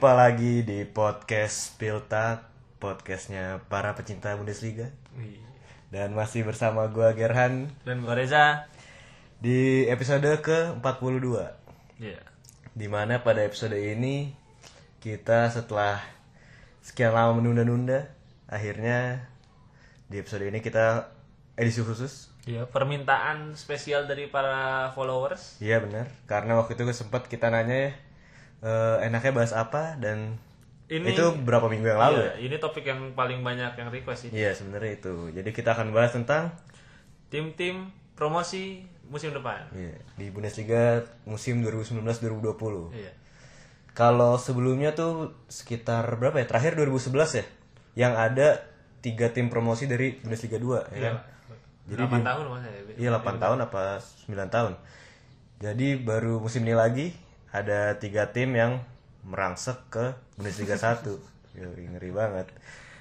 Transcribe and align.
Jumpa 0.00 0.16
lagi 0.16 0.64
di 0.64 0.88
podcast 0.88 1.76
Piltak, 1.76 2.48
podcastnya 2.80 3.60
para 3.68 3.92
pecinta 3.92 4.32
Bundesliga. 4.32 4.88
Dan 5.92 6.16
masih 6.16 6.40
bersama 6.40 6.88
gua 6.88 7.12
Gerhan 7.12 7.68
Dan 7.84 8.08
gue 8.08 8.14
Reza. 8.16 8.64
di 9.44 9.84
episode 9.92 10.24
ke-42. 10.40 11.28
Iya. 12.00 12.16
Di 12.72 12.88
mana 12.88 13.20
pada 13.20 13.44
episode 13.44 13.76
ini 13.76 14.32
kita 15.04 15.52
setelah 15.52 16.00
sekian 16.80 17.12
lama 17.12 17.36
menunda-nunda, 17.36 18.08
akhirnya 18.48 19.28
di 20.08 20.16
episode 20.16 20.48
ini 20.48 20.64
kita 20.64 21.12
edisi 21.60 21.84
khusus. 21.84 22.32
Iya, 22.48 22.64
permintaan 22.72 23.52
spesial 23.52 24.08
dari 24.08 24.32
para 24.32 24.96
followers. 24.96 25.60
Iya 25.60 25.84
benar, 25.84 26.08
karena 26.24 26.56
waktu 26.56 26.72
itu 26.72 26.88
sempat 26.96 27.28
kita 27.28 27.52
nanya 27.52 27.92
ya, 27.92 27.92
eh, 28.60 28.96
enaknya 29.02 29.32
bahas 29.32 29.52
apa 29.52 29.96
dan 29.96 30.36
Ini- 30.86 31.12
itu 31.12 31.24
berapa 31.40 31.64
minggu 31.64 31.86
yang 31.86 32.00
lalu 32.00 32.18
ya? 32.18 32.24
Iya, 32.26 32.32
ini 32.42 32.56
topik 32.56 32.82
yang 32.82 33.12
paling 33.12 33.40
banyak 33.40 33.72
yang 33.72 33.88
request 33.88 34.26
sih. 34.26 34.30
Iya 34.32 34.52
sebenarnya 34.52 34.92
itu. 34.96 35.14
Jadi 35.30 35.50
kita 35.50 35.72
akan 35.72 35.90
bahas 35.90 36.10
tentang 36.10 36.50
Tim-tim 37.28 37.86
promosi 38.12 38.82
musim 39.06 39.30
depan. 39.30 39.70
iya, 39.72 39.94
di 40.14 40.28
Bundesliga 40.28 40.98
musim 41.24 41.62
2019-2020. 41.62 42.90
Iya. 42.92 43.12
Kalau 43.90 44.34
sebelumnya 44.34 44.90
tuh 44.92 45.34
sekitar 45.46 46.06
berapa 46.16 46.36
ya? 46.36 46.46
Terakhir 46.46 46.74
2011 46.76 47.10
ya, 47.34 47.44
yang 47.96 48.14
ada 48.14 48.62
tiga 49.00 49.30
tim 49.30 49.46
promosi 49.46 49.86
dari 49.86 50.14
Bundesliga 50.16 50.58
2 50.58 50.90
ya 50.90 50.90
Iya. 50.92 51.02
kan? 51.06 51.14
Jadi 51.86 52.00
8 52.04 52.12
di- 52.12 52.26
tahun 52.26 52.44
masa 52.46 52.66
ya? 52.68 52.80
Iya 52.96 53.08
8 53.12 53.34
tahun 53.36 53.58
apa 53.60 53.82
9 54.26 54.48
tahun. 54.48 54.72
Jadi 55.60 55.88
baru 55.98 56.38
musim 56.38 56.62
ini 56.62 56.72
lagi 56.72 57.06
ada 57.50 57.98
tiga 57.98 58.30
tim 58.30 58.54
yang 58.54 58.78
merangsek 59.26 59.78
ke 59.90 60.14
Bundesliga 60.38 60.78
1. 60.78 61.04
Yoi, 61.58 61.84
ngeri 61.90 62.10
banget. 62.14 62.46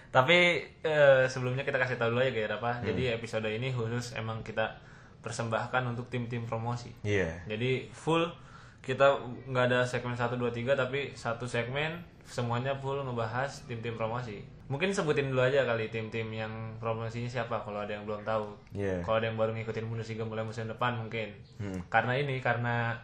Tapi 0.10 0.66
eh, 0.82 1.24
sebelumnya 1.30 1.62
kita 1.62 1.78
kasih 1.78 2.02
tahu 2.02 2.18
dulu 2.18 2.26
ya 2.26 2.34
Gair 2.34 2.50
Hmm. 2.50 2.60
apa. 2.60 2.72
Jadi 2.82 3.14
episode 3.14 3.46
ini 3.46 3.70
khusus 3.70 4.18
emang 4.18 4.42
kita 4.42 4.74
persembahkan 5.22 5.86
untuk 5.86 6.10
tim-tim 6.10 6.50
promosi. 6.50 6.90
Iya. 7.06 7.30
Jadi 7.46 7.92
full 7.94 8.26
kita 8.82 9.22
nggak 9.46 9.66
ada 9.70 9.80
segmen 9.86 10.18
1 10.18 10.34
2 10.34 10.50
3 10.50 10.74
tapi 10.74 11.14
satu 11.14 11.46
segmen 11.46 12.00
semuanya 12.26 12.74
full 12.80 12.98
ngebahas 13.06 13.68
tim-tim 13.70 13.94
promosi. 13.94 14.42
Mungkin 14.70 14.94
sebutin 14.94 15.34
dulu 15.34 15.42
aja 15.46 15.66
kali 15.66 15.90
tim-tim 15.90 16.30
yang 16.30 16.50
promosinya 16.78 17.26
siapa 17.26 17.58
kalau 17.62 17.82
ada 17.82 17.94
yang 17.94 18.06
belum 18.06 18.22
tahu. 18.22 18.50
Iya. 18.74 19.02
Kalau 19.02 19.18
ada 19.18 19.26
yang 19.30 19.38
baru 19.38 19.54
ngikutin 19.54 19.86
Bundesliga 19.90 20.26
mulai 20.26 20.46
musim 20.46 20.66
depan 20.66 20.98
mungkin. 20.98 21.34
Hmm. 21.58 21.82
Karena 21.90 22.18
ini 22.18 22.38
karena 22.42 22.98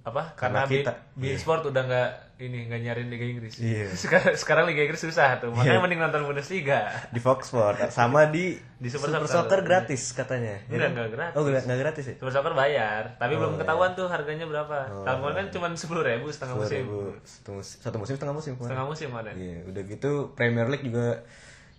apa? 0.00 0.32
Karena 0.34 0.64
Karena, 0.64 0.70
Bi- 0.70 0.76
kita. 0.80 0.92
Bein 1.14 1.36
Sport 1.36 1.62
udah 1.66 1.82
nggak 1.82 2.10
ini 2.36 2.66
nggak 2.66 2.80
nyariin 2.82 3.08
Liga 3.08 3.24
Inggris. 3.26 3.56
Iya. 3.56 3.88
Sekarang 4.02 4.34
sekarang 4.34 4.64
Liga 4.66 4.82
Inggris 4.82 5.00
susah 5.00 5.38
tuh. 5.38 5.48
Makanya 5.48 5.80
mending 5.80 5.96
nonton 5.98 6.24
Bundesliga. 6.24 6.92
Di 7.08 7.18
Fox 7.18 7.48
Sport 7.48 7.88
sama 7.88 8.26
di, 8.26 8.52
Di 8.74 8.88
Super, 8.88 9.12
Super 9.12 9.24
Soccer, 9.24 9.32
Soccer. 9.48 9.60
gratis 9.62 10.02
katanya. 10.12 10.60
Ya 10.62 10.68
Enggak, 10.68 10.80
kan? 10.80 10.90
enggak 10.90 11.08
gratis. 11.10 11.34
Oh, 11.34 11.42
enggak, 11.42 11.62
enggak 11.64 11.80
gratis 11.80 12.04
ya? 12.04 12.14
Super 12.16 12.32
Soccer 12.32 12.52
bayar, 12.52 13.02
tapi 13.16 13.32
Oh, 13.32 13.38
belum 13.40 13.52
iya. 13.54 13.60
ketahuan 13.60 13.90
tuh 13.94 14.06
harganya 14.06 14.44
berapa. 14.44 14.76
Tahun 15.00 15.16
kemarin 15.18 15.36
kan 15.38 15.46
cuma 15.50 15.66
sepuluh 15.74 16.02
ribu 16.02 16.26
setengah 16.28 16.54
musim. 16.54 16.84
2000 16.84 17.24
satu 17.80 17.96
musim, 17.96 18.14
setengah 18.14 18.34
musim 18.34 18.52
kemarin. 18.54 18.68
Setengah 18.68 18.86
musim 18.86 19.08
ada. 19.10 19.30
Iya, 19.32 19.58
udah 19.64 19.82
gitu 19.84 20.10
Premier 20.32 20.66
League 20.66 20.84
juga 20.84 21.22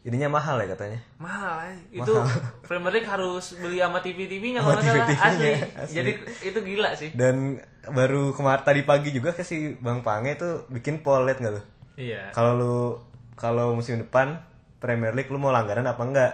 ininya 0.06 0.30
mahal 0.32 0.62
ya 0.62 0.70
katanya. 0.70 1.00
Mahal, 1.18 1.66
eh. 1.66 1.78
itu 1.92 2.14
Premier 2.70 2.94
League 2.94 3.10
harus 3.10 3.58
beli 3.58 3.82
sama 3.82 4.00
TV-TV-nya 4.00 4.62
kalau 4.62 4.78
Sama 4.78 4.86
nggak 4.86 4.94
salah 4.94 5.08
TV-TV-nya, 5.08 5.26
asli. 5.28 5.52
asli. 5.76 5.96
Jadi 5.98 6.12
itu 6.46 6.60
gila 6.62 6.90
sih. 6.94 7.10
Dan 7.12 7.58
baru 7.88 8.30
kemarin 8.32 8.62
tadi 8.62 8.82
pagi 8.82 9.10
juga 9.10 9.34
si 9.36 9.74
Bang 9.76 10.00
Pange 10.00 10.38
tuh 10.38 10.70
bikin 10.70 11.02
poll 11.02 11.26
liat 11.26 11.38
nggak 11.38 11.52
lu? 11.52 11.62
Iya. 11.98 12.30
Kalau 12.30 12.54
lu 12.54 12.76
kalau 13.34 13.74
musim 13.74 13.98
depan 13.98 14.40
Premier 14.78 15.12
League 15.12 15.28
lu 15.28 15.36
mau 15.36 15.50
langganan 15.50 15.84
apa 15.84 16.02
enggak? 16.02 16.34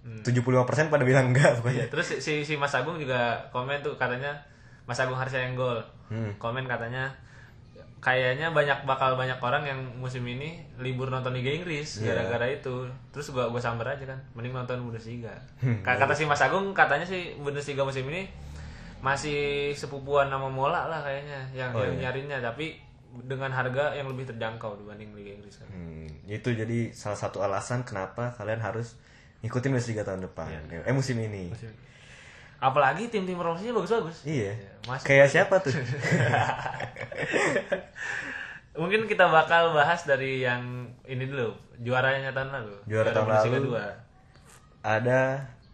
75% 0.00 0.46
pada 0.88 1.04
bilang 1.04 1.30
enggak 1.30 1.60
pokoknya. 1.60 1.84
Iya, 1.84 1.86
terus 1.90 2.08
si- 2.16 2.40
si 2.40 2.54
Mas 2.54 2.72
Agung 2.72 2.96
juga 2.96 3.36
komen 3.50 3.84
tuh 3.84 3.94
katanya 3.94 4.32
Mas 4.86 4.96
Agung 4.96 5.14
Harsha 5.14 5.36
yang 5.36 5.52
gol. 5.52 5.76
Hmm. 6.08 6.32
Komen 6.36 6.64
katanya 6.64 7.10
kayaknya 8.00 8.48
banyak 8.48 8.82
bakal 8.82 9.12
banyak 9.12 9.36
orang 9.38 9.62
yang 9.62 9.76
musim 9.94 10.24
ini 10.24 10.56
libur 10.76 11.06
nonton 11.06 11.30
Liga 11.30 11.52
Inggris 11.52 12.00
Iya. 12.00 12.16
gara-gara 12.16 12.48
itu. 12.50 12.88
Terus 13.10 13.28
gua 13.28 13.46
gua 13.46 13.60
samber 13.60 13.84
aja 13.86 14.04
kan, 14.06 14.16
mending 14.32 14.52
nonton 14.52 14.80
Bundesliga. 14.80 15.36
Hmm, 15.58 15.80
Ka- 15.80 15.96
Kata 15.96 16.12
si 16.12 16.24
Mas 16.24 16.40
Agung 16.40 16.72
katanya 16.72 17.04
sih 17.04 17.36
Bundesliga 17.36 17.84
musim 17.84 18.08
ini 18.08 18.24
masih 18.98 19.72
sepupuan 19.72 20.28
nama 20.28 20.44
Mola 20.46 20.84
lah 20.86 21.00
kayaknya 21.00 21.40
yang, 21.52 21.72
Oh, 21.72 21.80
yang 21.80 21.96
iya. 21.96 22.02
nyarinya 22.08 22.38
tapi 22.42 22.76
dengan 23.10 23.50
harga 23.50 23.90
yang 23.92 24.06
lebih 24.06 24.28
terjangkau 24.28 24.76
dibanding 24.76 25.12
Liga 25.12 25.34
Inggris 25.34 25.56
kan. 25.56 25.68
Hmm, 25.68 26.08
itu 26.24 26.48
jadi 26.50 26.92
salah 26.92 27.16
satu 27.16 27.40
alasan 27.40 27.82
kenapa 27.82 28.32
kalian 28.32 28.60
harus 28.60 28.96
ngikutin 29.40 29.72
Bundesliga 29.72 30.04
tahun 30.04 30.24
depan. 30.24 30.48
Iya. 30.68 30.84
Eh 30.84 30.92
musim 30.92 31.16
ini. 31.16 31.48
Apalagi 32.60 33.08
tim-tim 33.08 33.40
promosinya 33.40 33.80
bagus-bagus. 33.80 34.28
Iya. 34.28 34.52
masuk. 34.84 35.08
Kayak 35.08 35.28
siapa 35.32 35.56
tuh? 35.64 35.72
Mungkin 38.80 39.08
kita 39.08 39.28
bakal 39.28 39.72
bahas 39.72 40.04
dari 40.04 40.44
yang 40.44 40.88
ini 41.08 41.24
dulu, 41.26 41.56
juaranya 41.80 42.30
tahun 42.36 42.52
lalu. 42.52 42.76
Juara 42.86 43.10
tahun 43.10 43.26
Bundesliga 43.26 43.58
lalu. 43.58 43.68
dua. 43.72 43.84
Ada 44.80 45.20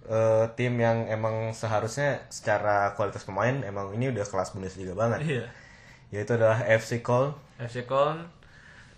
eh, 0.07 0.45
tim 0.55 0.75
yang 0.79 1.07
emang 1.11 1.51
seharusnya 1.55 2.23
secara 2.31 2.95
kualitas 2.95 3.27
pemain 3.27 3.55
emang 3.63 3.91
ini 3.95 4.11
udah 4.15 4.23
kelas 4.23 4.55
Bundesliga 4.55 4.95
banget. 4.95 5.27
Iya. 5.27 5.47
Yaitu 6.15 6.39
adalah 6.39 6.63
FC 6.67 7.03
Köln. 7.03 7.35
FC 7.59 7.83
Köln 7.83 8.23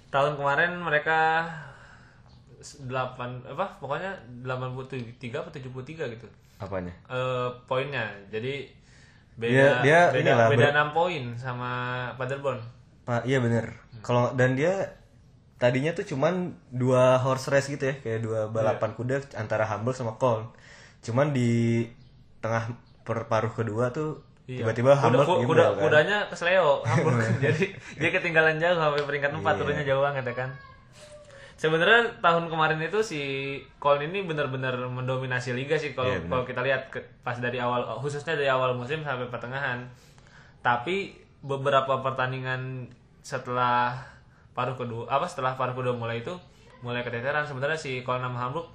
tahun 0.09 0.37
kemarin 0.37 0.76
mereka 0.76 1.44
8 2.60 2.84
apa 3.49 3.66
pokoknya 3.81 4.12
83 4.44 5.41
atau 5.41 5.53
73 5.53 6.16
gitu. 6.16 6.28
Apanya? 6.58 6.94
Eh 7.06 7.48
poinnya. 7.64 8.04
Jadi 8.28 8.66
Dia- 9.34 9.78
beda 9.78 9.82
dia 9.82 10.00
beda, 10.10 10.19
inilah, 10.20 10.46
beda 10.48 10.60
ber- 10.64 10.74
6 10.74 10.88
poin 10.92 11.22
sama 11.34 11.70
Paderborn. 12.14 12.58
Pak, 13.04 13.22
iya 13.24 13.38
bener. 13.38 13.70
Kalau 14.00 14.34
dan 14.34 14.52
dia 14.52 14.98
tadinya 15.56 15.91
tuh 15.91 16.04
cuman 16.04 16.34
dua 16.69 17.16
horse 17.16 17.48
race 17.48 17.69
gitu 17.69 17.84
ya, 17.84 17.94
kayak 17.96 18.20
dua 18.20 18.41
balapan 18.48 18.91
kuda 18.92 19.16
antara 19.34 19.62
Hamburg 19.64 19.94
sama 19.94 20.14
Köln. 20.16 20.50
Cuman 21.00 21.30
di 21.30 21.86
tengah 22.38 22.75
perparuh 23.02 23.50
kedua 23.50 23.88
tuh 23.88 24.22
tiba-tiba 24.44 24.92
Kuda, 24.92 25.02
Hamburg 25.04 25.25
ku- 25.25 25.38
imbal 25.40 25.48
kuda, 25.48 25.64
kan. 25.69 25.82
kudanya 25.84 26.19
kesleo 26.26 26.82
Hamburg. 26.82 27.22
Jadi 27.44 27.64
dia 27.94 28.10
ketinggalan 28.10 28.56
jauh 28.56 28.75
sampai 28.76 29.02
peringkat 29.02 29.30
4 29.30 29.40
Iya. 29.40 29.54
turunnya 29.54 29.84
jauh 29.84 30.02
banget 30.02 30.25
ya 30.25 30.34
kan. 30.36 30.50
Sebenarnya 31.58 32.22
tahun 32.22 32.46
kemarin 32.46 32.78
itu 32.78 33.02
si 33.02 33.20
Köln 33.76 33.98
ini 34.00 34.22
benar-benar 34.22 34.78
mendominasi 34.78 35.52
liga 35.52 35.74
sih 35.74 35.91
kalau 35.91 36.06
Iya, 36.08 36.22
benar. 36.22 36.30
kalau 36.32 36.44
kita 36.46 36.60
lihat 36.62 36.82
ke- 36.88 37.02
pas 37.20 37.34
dari 37.36 37.58
awal 37.58 37.82
khususnya 37.98 38.32
dari 38.32 38.46
awal 38.46 38.72
musim 38.72 39.02
sampai 39.02 39.26
pertengahan. 39.26 39.82
Tapi 40.58 41.12
beberapa 41.41 41.98
pertandingan 41.98 42.86
setelah 43.20 43.98
paruh 44.52 44.74
kedua 44.74 45.06
apa 45.08 45.22
setelah 45.24 45.54
paruh 45.54 45.70
kedua 45.72 45.92
mulai 45.92 46.19
itu 46.19 46.34
mulai 46.78 47.02
keteteran 47.02 47.42
sebenarnya 47.42 47.75
si 47.76 48.02
Köln 48.02 48.19
sama 48.20 48.38
Hamburg 48.40 48.66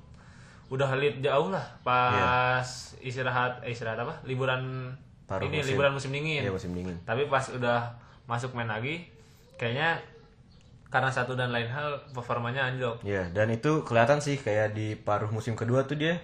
udah 0.67 0.91
lead 0.94 1.19
jauh 1.19 1.47
lah 1.50 1.63
pas 1.81 2.63
istirahat 3.00 3.59
eh, 3.61 3.71
istirahat 3.71 3.95
apa 3.97 4.15
liburan 4.23 4.91
Paruh 5.23 5.44
ini 5.45 5.59
musim. 5.59 5.69
liburan 5.69 5.91
musim 5.91 6.11
dingin 6.11 6.39
Iya 6.41 6.51
musim 6.51 6.71
dingin. 6.71 6.95
tapi 7.03 7.27
pas 7.27 7.44
udah 7.50 7.91
masuk 8.25 8.51
main 8.53 8.65
lagi 8.65 9.07
kayaknya 9.56 10.00
karena 10.94 11.10
satu 11.10 11.34
dan 11.34 11.50
lain 11.50 11.66
hal 11.74 12.06
performanya 12.13 12.69
anjlok 12.69 13.01
Iya, 13.01 13.34
dan 13.34 13.50
itu 13.50 13.81
kelihatan 13.81 14.22
sih 14.22 14.38
kayak 14.38 14.78
di 14.78 14.94
paruh 14.94 15.34
musim 15.34 15.57
kedua 15.57 15.90
tuh 15.90 15.98
dia 15.98 16.22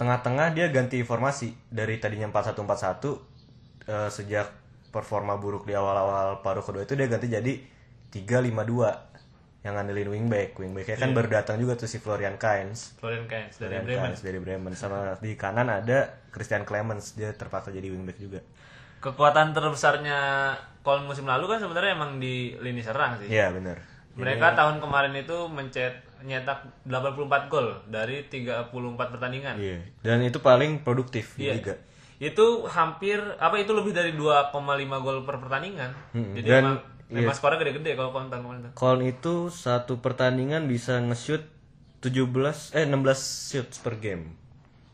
tengah-tengah 0.00 0.56
dia 0.56 0.72
ganti 0.72 1.04
formasi 1.04 1.52
dari 1.68 2.00
tadinya 2.00 2.32
4-1-4-1 2.32 3.92
eh, 3.92 4.08
sejak 4.08 4.48
performa 4.88 5.36
buruk 5.36 5.68
di 5.68 5.76
awal-awal 5.76 6.40
paruh 6.40 6.64
kedua 6.64 6.88
itu 6.88 6.96
dia 6.96 7.04
ganti 7.04 7.28
jadi 7.28 7.52
3-5-2 8.12 9.12
yang 9.62 9.78
ngandelin 9.78 10.10
wingback. 10.10 10.58
Wingbacknya 10.58 10.98
kan 10.98 11.14
baru 11.14 11.28
datang 11.38 11.56
juga 11.62 11.78
tuh 11.78 11.86
si 11.86 12.02
Florian 12.02 12.34
Kainz. 12.34 12.98
Florian 12.98 13.30
Kainz 13.30 13.62
dari 13.62 13.78
Florian 13.78 13.84
Bremen 13.86 14.02
Kainz 14.10 14.20
dari 14.20 14.38
Bremen 14.42 14.72
sama 14.74 15.16
di 15.22 15.38
kanan 15.38 15.70
ada 15.70 16.18
Christian 16.34 16.66
Clemens 16.66 17.14
dia 17.14 17.30
terpaksa 17.30 17.70
jadi 17.70 17.88
wingback 17.88 18.18
juga. 18.18 18.40
Kekuatan 19.02 19.50
terbesarnya 19.50 20.18
Köln 20.80 21.04
musim 21.04 21.22
lalu 21.24 21.46
kan 21.46 21.58
sebenarnya 21.58 21.92
emang 21.92 22.16
di 22.16 22.54
lini 22.56 22.80
serang 22.80 23.18
sih 23.18 23.26
Iya, 23.26 23.50
benar. 23.50 23.78
mereka 24.14 24.52
tahun 24.52 24.78
kemarin 24.78 25.14
itu 25.14 25.46
mencet 25.46 25.94
nyetak 26.22 26.62
84 26.84 27.18
gol 27.48 27.82
dari 27.86 28.22
34 28.24 28.70
pertandingan 29.10 29.58
Iya. 29.58 29.82
Dan 30.00 30.22
itu 30.22 30.38
paling 30.38 30.80
produktif 30.80 31.34
di 31.34 31.46
Iya. 31.46 31.54
liga. 31.54 31.74
itu 32.18 32.46
hampir 32.64 33.18
apa 33.36 33.58
itu 33.58 33.74
lebih 33.74 33.90
dari 33.90 34.14
2,5 34.14 34.54
gol 34.96 35.26
per 35.26 35.36
pertandingan 35.36 35.90
Hmm, 36.12 36.30
jadi 36.32 36.46
dan- 36.48 36.62
emang, 36.62 36.78
emang 37.26 37.34
skornya 37.34 37.58
gede-gede 37.58 37.92
kalau 37.92 38.10
Köln 38.10 38.30
tahun 38.30 38.42
kemarin. 38.44 38.62
Köln 38.72 39.02
itu 39.02 39.34
satu 39.48 39.98
pertandingan 39.98 40.64
bisa 40.64 41.02
nge-shoot 41.02 41.42
17 42.00 42.70
eh 42.72 42.82
16 42.84 43.18
shots 43.50 43.78
per 43.78 43.98
game. 43.98 44.38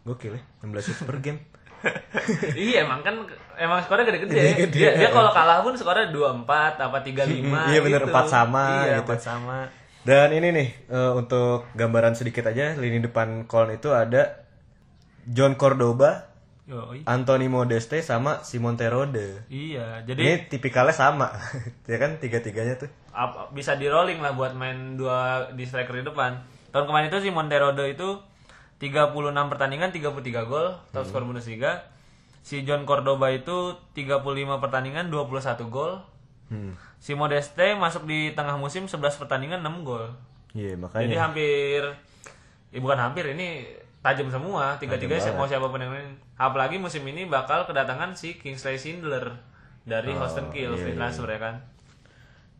Gokil 0.02 0.34
ya, 0.34 0.42
16 0.62 0.84
shots 0.86 1.04
per 1.04 1.20
game. 1.20 1.44
iya 2.58 2.84
emang 2.84 3.00
kan 3.00 3.14
emang 3.54 3.78
skornya 3.82 4.04
gede-gede. 4.06 4.34
Gede-gede, 4.34 4.72
dia 4.74 4.90
dia 4.94 5.08
ya. 5.08 5.10
kalau 5.10 5.30
kalah 5.30 5.62
pun 5.62 5.74
skornya 5.74 6.10
24 6.10 6.44
apa 6.78 6.98
35 7.02 7.70
Iya, 7.70 7.80
bener, 7.82 8.02
gitu. 8.02 8.10
empat 8.10 8.26
sama 8.26 8.64
Iya, 8.84 8.96
gitu. 8.98 9.04
empat 9.06 9.20
sama. 9.20 9.58
Dan 10.02 10.28
ini 10.32 10.48
nih 10.50 10.68
eh, 10.88 11.12
untuk 11.12 11.68
gambaran 11.74 12.14
sedikit 12.14 12.46
aja 12.46 12.74
lini 12.74 12.98
depan 12.98 13.44
Coln 13.44 13.72
itu 13.72 13.92
ada 13.92 14.46
John 15.28 15.60
Cordoba, 15.60 16.24
Yoi. 16.64 17.04
Anthony 17.04 17.52
Modeste 17.52 18.00
sama 18.00 18.40
Simon 18.40 18.76
Terode. 18.76 19.44
Iya, 19.48 20.00
jadi 20.02 20.16
Ini 20.16 20.32
tipikalnya 20.48 20.96
sama, 20.96 21.28
ya 21.90 21.96
kan 21.96 22.16
tiga-tiganya 22.16 22.80
tuh. 22.80 22.90
bisa 23.50 23.74
di 23.74 23.90
rolling 23.90 24.22
lah 24.22 24.32
buat 24.32 24.54
main 24.54 24.94
dua 24.94 25.50
di 25.52 25.66
striker 25.66 25.90
di 25.92 26.06
depan. 26.06 26.38
Tahun 26.70 26.86
kemarin 26.86 27.10
itu 27.10 27.18
si 27.18 27.28
Monterodo 27.28 27.82
itu 27.82 28.20
36 28.78 29.50
pertandingan 29.50 29.90
33 29.90 30.46
gol, 30.46 30.78
top 30.94 31.04
skor 31.06 31.26
Bundesliga. 31.26 31.90
Si 32.46 32.62
John 32.62 32.86
Cordoba 32.86 33.28
itu 33.34 33.74
35 33.92 34.22
pertandingan 34.62 35.10
21 35.10 35.68
gol. 35.68 36.00
Hmm. 36.48 36.78
Si 37.02 37.12
Modeste 37.12 37.74
masuk 37.74 38.06
di 38.06 38.32
tengah 38.32 38.56
musim 38.56 38.86
11 38.86 39.20
pertandingan 39.20 39.60
6 39.60 39.82
gol. 39.82 40.14
Iya 40.56 40.74
Jadi 40.74 40.80
makanya. 40.80 41.16
hampir 41.28 41.82
ya 42.68 42.78
bukan 42.84 42.98
hampir 43.00 43.24
ini 43.32 43.64
tajam 44.04 44.28
semua 44.28 44.76
tiga-tiga 44.76 45.16
Tajam 45.16 45.36
mau 45.36 45.48
siapa 45.48 45.66
pun 45.68 45.82
yang 45.82 45.92
main. 45.92 46.16
Apalagi 46.38 46.78
musim 46.78 47.02
ini 47.04 47.26
bakal 47.26 47.66
kedatangan 47.66 48.14
si 48.14 48.38
Kingsley 48.38 48.78
Schindler 48.78 49.36
dari 49.88 50.14
Houston 50.14 50.52
Kiel 50.54 50.76
iya, 50.76 50.80
free 50.80 50.94
iya, 50.94 51.00
transfer 51.00 51.28
ya 51.28 51.40
kan. 51.40 51.54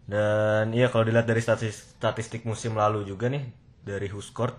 Dan 0.09 0.65
iya 0.73 0.89
kalau 0.89 1.05
dilihat 1.05 1.29
dari 1.29 1.45
statis- 1.45 1.95
statistik 2.01 2.49
musim 2.49 2.73
lalu 2.75 3.05
juga 3.05 3.29
nih 3.29 3.45
dari 3.85 4.09
Huskort, 4.09 4.57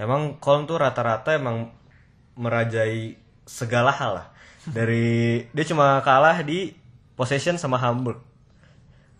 emang 0.00 0.40
Coln 0.40 0.64
tuh 0.64 0.80
rata-rata 0.80 1.36
emang 1.36 1.68
merajai 2.40 3.20
segala 3.44 3.92
hal 3.92 4.12
lah. 4.24 4.26
Dari 4.64 5.36
dia 5.54 5.64
cuma 5.68 6.00
kalah 6.00 6.40
di 6.40 6.72
possession 7.14 7.60
sama 7.60 7.76
Hamburg. 7.76 8.16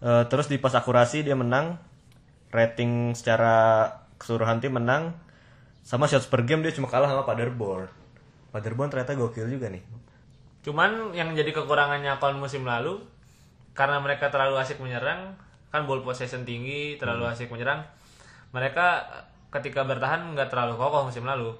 Eh, 0.00 0.24
terus 0.32 0.48
di 0.48 0.56
pas 0.56 0.72
akurasi 0.72 1.20
dia 1.20 1.36
menang, 1.36 1.76
rating 2.48 3.12
secara 3.12 3.84
keseluruhan 4.16 4.64
tim 4.64 4.72
menang, 4.72 5.12
sama 5.84 6.08
shots 6.08 6.24
per 6.24 6.48
game 6.48 6.64
dia 6.64 6.72
cuma 6.72 6.88
kalah 6.88 7.12
sama 7.12 7.28
Paderborn. 7.28 7.92
Paderborn 8.50 8.88
ternyata 8.88 9.12
gokil 9.12 9.52
juga 9.52 9.68
nih. 9.68 9.84
Cuman 10.64 11.12
yang 11.12 11.36
jadi 11.36 11.52
kekurangannya 11.52 12.16
Koln 12.16 12.40
musim 12.40 12.64
lalu 12.64 13.00
karena 13.76 14.00
mereka 14.00 14.32
terlalu 14.32 14.60
asik 14.60 14.80
menyerang, 14.80 15.36
kan 15.68 15.84
ball 15.84 16.00
possession 16.00 16.48
tinggi, 16.48 16.96
terlalu 16.96 17.28
Hmm. 17.28 17.32
asik 17.36 17.52
menyerang. 17.52 17.84
Mereka 18.50 18.86
ketika 19.50 19.82
bertahan 19.82 20.30
nggak 20.30 20.48
terlalu 20.48 20.74
kokoh 20.74 21.06
musim 21.06 21.22
lalu. 21.22 21.50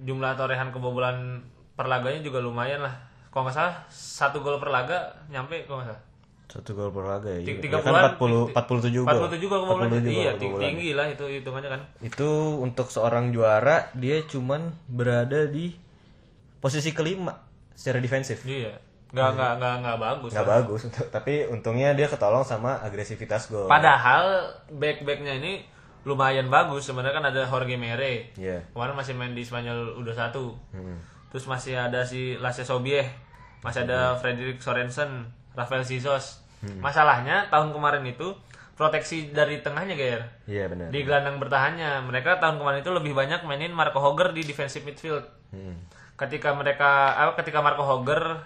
Jumlah 0.00 0.32
torehan 0.34 0.70
kebobolan 0.70 1.44
per 1.74 1.84
laganya 1.84 2.20
juga 2.20 2.40
lumayan 2.40 2.80
lah. 2.80 2.94
Kalau 3.28 3.44
nggak 3.44 3.54
salah 3.54 3.74
satu 3.88 4.40
gol 4.40 4.56
per 4.56 4.68
laga 4.68 4.98
nyampe 5.28 5.64
kalau 5.64 5.80
nggak 5.80 5.92
salah. 5.92 6.02
Satu 6.50 6.74
gol 6.74 6.90
per 6.90 7.06
laga 7.06 7.30
ya. 7.30 7.46
Tiga 7.46 7.78
Iya 7.78 7.84
kan 7.84 8.18
puluhan, 8.18 8.50
40 8.50 8.50
47 8.50 9.06
gol. 9.06 9.20
47 9.30 9.46
gol 9.46 9.60
kebobolan. 9.60 9.88
47 9.88 10.02
gol 10.02 10.10
Iya, 10.10 10.30
ting- 10.32 10.40
kebobolan. 10.50 10.62
tinggi 10.66 10.90
lah 10.92 11.06
itu 11.06 11.24
hitungannya 11.30 11.70
kan. 11.70 11.80
Itu 12.00 12.28
untuk 12.58 12.86
seorang 12.88 13.30
juara 13.30 13.76
dia 13.94 14.18
cuman 14.24 14.60
berada 14.86 15.46
di 15.46 15.72
posisi 16.58 16.90
kelima 16.90 17.32
secara 17.72 17.98
defensif. 17.98 18.42
Iya. 18.42 18.74
Nggak 19.10 19.28
nggak 19.32 19.52
nggak 19.58 19.74
nggak 19.80 19.98
bagus. 19.98 20.30
Nggak 20.32 20.48
bagus 20.48 20.80
tapi 21.14 21.34
untungnya 21.46 21.94
dia 21.94 22.06
ketolong 22.06 22.42
sama 22.42 22.78
agresivitas 22.80 23.46
gol. 23.46 23.66
Padahal 23.66 24.50
back-backnya 24.70 25.36
ini 25.36 25.62
lumayan 26.04 26.48
bagus. 26.48 26.88
Sebenarnya 26.88 27.20
kan 27.20 27.26
ada 27.28 27.42
Jorge 27.44 27.76
Mere. 27.76 28.32
Iya. 28.36 28.64
Kemarin 28.72 28.94
masih 28.96 29.14
main 29.16 29.32
di 29.36 29.42
Spanyol 29.44 30.00
udah 30.00 30.14
satu. 30.16 30.56
Hmm. 30.72 30.96
Terus 31.30 31.46
masih 31.46 31.78
ada 31.78 32.02
si 32.02 32.34
Lasse 32.40 32.66
Sobieh, 32.66 33.06
masih 33.62 33.86
ada 33.86 34.18
Frederick 34.18 34.58
Sorensen, 34.58 35.30
Rafael 35.54 35.86
Sizos. 35.86 36.42
Hmm. 36.60 36.82
Masalahnya 36.82 37.48
tahun 37.48 37.72
kemarin 37.72 38.04
itu 38.04 38.34
proteksi 38.80 39.30
dari 39.36 39.60
tengahnya 39.60 39.92
Ger. 39.92 40.24
Iya 40.48 40.72
benar. 40.72 40.88
Di 40.88 41.04
gelandang 41.04 41.36
bertahannya, 41.36 42.00
mereka 42.08 42.40
tahun 42.40 42.56
kemarin 42.56 42.80
itu 42.80 42.92
lebih 42.96 43.12
banyak 43.12 43.44
mainin 43.44 43.76
Marco 43.76 44.00
Hogger 44.00 44.32
di 44.32 44.40
defensive 44.40 44.88
midfield. 44.88 45.22
Hmm. 45.52 45.76
Ketika 46.16 46.56
mereka 46.56 47.12
apa 47.12 47.36
ketika 47.44 47.60
Marco 47.60 47.84
Hogger 47.84 48.40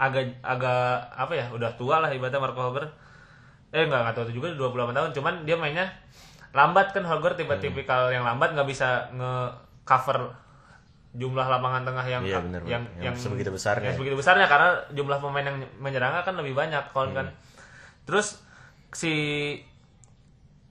agak 0.00 0.40
agak 0.40 1.12
apa 1.12 1.32
ya, 1.36 1.46
udah 1.52 1.76
tua 1.76 2.00
lah 2.00 2.08
ibaratnya 2.08 2.40
Marco 2.40 2.60
Hogger. 2.60 2.88
Eh 3.68 3.84
enggak 3.84 4.00
enggak 4.00 4.14
tua 4.16 4.24
juga 4.32 4.48
28 4.56 4.96
tahun, 4.96 5.10
cuman 5.12 5.34
dia 5.44 5.56
mainnya 5.60 5.86
lambat 6.50 6.90
kan 6.90 7.02
Hogger 7.02 7.34
tipe-tipikal 7.34 8.08
yang 8.08 8.22
lambat 8.22 8.52
nggak 8.52 8.64
bisa 8.64 9.10
nge-cover 9.10 10.30
jumlah 11.12 11.42
lapangan 11.42 11.82
tengah 11.82 12.04
yang 12.04 12.22
Iya, 12.22 12.38
benar, 12.40 12.60
yang, 12.62 12.84
yang 12.96 13.10
Yang 13.10 13.24
sebegitu 13.24 13.48
besarnya. 13.48 13.88
yang 13.88 13.96
sebegitu 13.96 14.16
besarnya 14.16 14.46
karena 14.46 14.68
jumlah 14.92 15.16
pemain 15.16 15.42
yang 15.42 15.58
menyerang 15.78 16.12
kan 16.18 16.34
lebih 16.34 16.52
banyak 16.52 16.84
kalau 16.90 17.08
Hmm. 17.08 17.16
kan 17.16 17.26
terus 18.04 18.38
si 18.90 19.12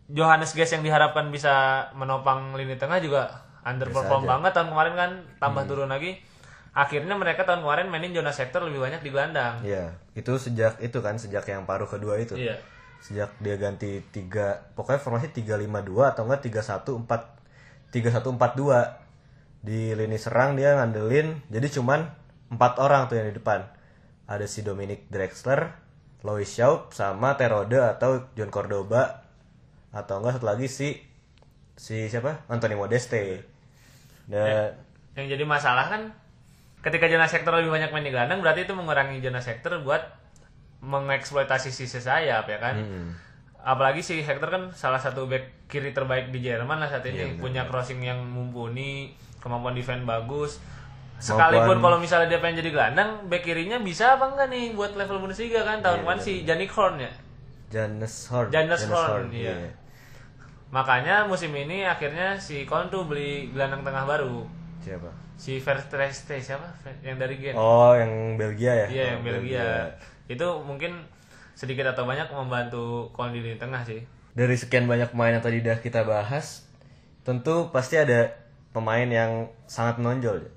Johannes 0.05 0.53
Guest 0.53 0.71
yang 0.71 0.85
diharapkan 0.85 1.27
bisa 1.27 1.53
menopang 1.91 2.53
lini 2.53 2.77
tengah 2.77 3.01
juga 3.01 3.41
underperform 3.63 4.23
banget 4.23 4.53
tahun 4.53 4.69
kemarin 4.69 4.93
kan 4.93 5.11
tambah 5.39 5.65
Hmm. 5.65 5.69
turun 5.71 5.89
lagi 5.89 6.21
akhirnya 6.71 7.15
mereka 7.15 7.41
tahun 7.41 7.61
kemarin 7.61 7.87
mainin 7.87 8.13
Jonas 8.13 8.37
Hector 8.37 8.61
lebih 8.61 8.79
banyak 8.79 9.01
di 9.01 9.09
gelandang 9.09 9.57
Iya, 9.63 9.97
itu 10.13 10.35
sejak 10.35 10.77
itu 10.77 10.99
kan 10.99 11.17
sejak 11.17 11.41
yang 11.45 11.65
paruh 11.65 11.87
kedua 11.87 12.19
itu. 12.19 12.37
iya 12.37 12.53
Sejak 13.05 13.37
dia 13.37 13.53
ganti 13.61 14.01
tiga 14.09 14.65
pokoknya 14.73 14.97
formasi 14.97 15.29
352 15.29 15.93
atau 16.09 16.25
enggak 16.25 16.41
314 16.49 17.93
3142 17.93 19.61
di 19.61 19.93
lini 19.93 20.17
serang 20.17 20.57
dia 20.57 20.73
ngandelin 20.73 21.45
jadi 21.53 21.69
cuman 21.69 22.09
empat 22.49 22.81
orang 22.81 23.05
tuh 23.05 23.21
yang 23.21 23.29
di 23.29 23.37
depan. 23.37 23.61
Ada 24.25 24.49
si 24.49 24.65
Dominic 24.65 25.05
Drexler 25.13 25.69
Lois 26.25 26.49
Schaub 26.49 26.89
sama 26.97 27.37
Terode 27.37 27.77
atau 27.77 28.25
John 28.33 28.49
Cordoba 28.49 29.21
atau 29.93 30.17
enggak 30.17 30.41
satu 30.41 30.49
lagi 30.49 30.65
si 30.65 30.97
si 31.77 32.09
siapa? 32.09 32.41
Anthony 32.49 32.73
Modeste. 32.73 33.45
Dan 34.25 34.73
yang 35.13 35.29
jadi 35.29 35.45
masalah 35.45 35.93
kan 35.93 36.01
ketika 36.81 37.05
Jonas 37.05 37.29
Hector 37.29 37.53
lebih 37.53 37.69
banyak 37.69 37.93
main 37.93 38.01
di 38.01 38.09
gelandang 38.09 38.41
berarti 38.41 38.65
itu 38.65 38.73
mengurangi 38.73 39.21
Jonas 39.21 39.45
Hector 39.45 39.77
buat 39.85 40.24
mengeksploitasi 40.85 41.73
sisi 41.73 41.97
sayap 41.97 42.45
ya 42.45 42.59
kan? 42.61 42.77
Hmm. 42.77 43.09
apalagi 43.65 43.97
si 44.05 44.21
Hector 44.21 44.53
kan 44.53 44.69
salah 44.77 45.01
satu 45.01 45.25
back 45.25 45.65
kiri 45.65 45.89
terbaik 45.89 46.29
di 46.29 46.37
Jerman 46.45 46.77
lah 46.77 46.85
saat 46.85 47.01
Iya, 47.01 47.33
ini 47.33 47.41
punya 47.41 47.65
crossing 47.65 47.97
yang 47.97 48.21
mumpuni 48.21 49.17
kemampuan 49.41 49.73
defense 49.73 50.05
bagus. 50.05 50.61
Sekalipun 51.17 51.81
kalau 51.81 51.97
misalnya 51.97 52.29
dia 52.29 52.37
pengen 52.45 52.61
jadi 52.61 52.69
gelandang 52.69 53.25
back 53.25 53.41
kirinya 53.41 53.81
bisa 53.81 54.21
apa 54.21 54.29
enggak 54.29 54.53
nih 54.53 54.77
buat 54.77 54.93
level 54.93 55.17
Bundesliga 55.17 55.65
kan? 55.65 55.81
Tahun 55.81 56.05
kemarin 56.05 56.21
si 56.21 56.45
Janik 56.45 56.69
Horn 56.77 57.01
ya? 57.01 57.09
Janus 57.73 58.29
Horn. 58.29 58.53
Janus 58.53 58.85
Horn, 58.85 59.33
iya. 59.33 59.57
makanya 60.69 61.25
musim 61.25 61.49
ini 61.55 61.87
akhirnya 61.87 62.37
si 62.37 62.69
Kon 62.69 62.93
tuh 62.93 63.09
beli 63.09 63.49
gelandang 63.49 63.81
tengah 63.81 64.05
baru. 64.05 64.45
Siapa? 64.83 65.09
Si 65.35 65.57
Verstreste 65.57 66.37
siapa? 66.37 66.69
Yang 67.01 67.17
dari 67.17 67.35
Gen. 67.41 67.55
Oh 67.57 67.97
yang 67.97 68.37
Belgia 68.37 68.85
ya? 68.85 68.87
Iya 68.91 69.03
Oh, 69.03 69.09
yang 69.17 69.21
Belgia. 69.25 69.69
Itu 70.25 70.61
mungkin 70.65 71.05
sedikit 71.55 71.87
atau 71.87 72.03
banyak 72.03 72.27
membantu 72.33 73.09
Kon 73.15 73.31
di 73.31 73.39
lini 73.39 73.55
tengah 73.55 73.85
sih. 73.85 74.03
dari 74.35 74.59
sekian 74.59 74.83
banyak 74.83 75.15
pemain 75.15 75.31
yang 75.31 75.39
tadi 75.39 75.63
udah 75.63 75.79
kita 75.79 76.03
bahas, 76.03 76.67
tentu 77.23 77.71
pasti 77.71 77.95
ada 77.95 78.35
pemain 78.75 79.07
yang 79.07 79.47
sangat 79.63 80.03
menonjol. 80.03 80.43
ya. 80.43 80.51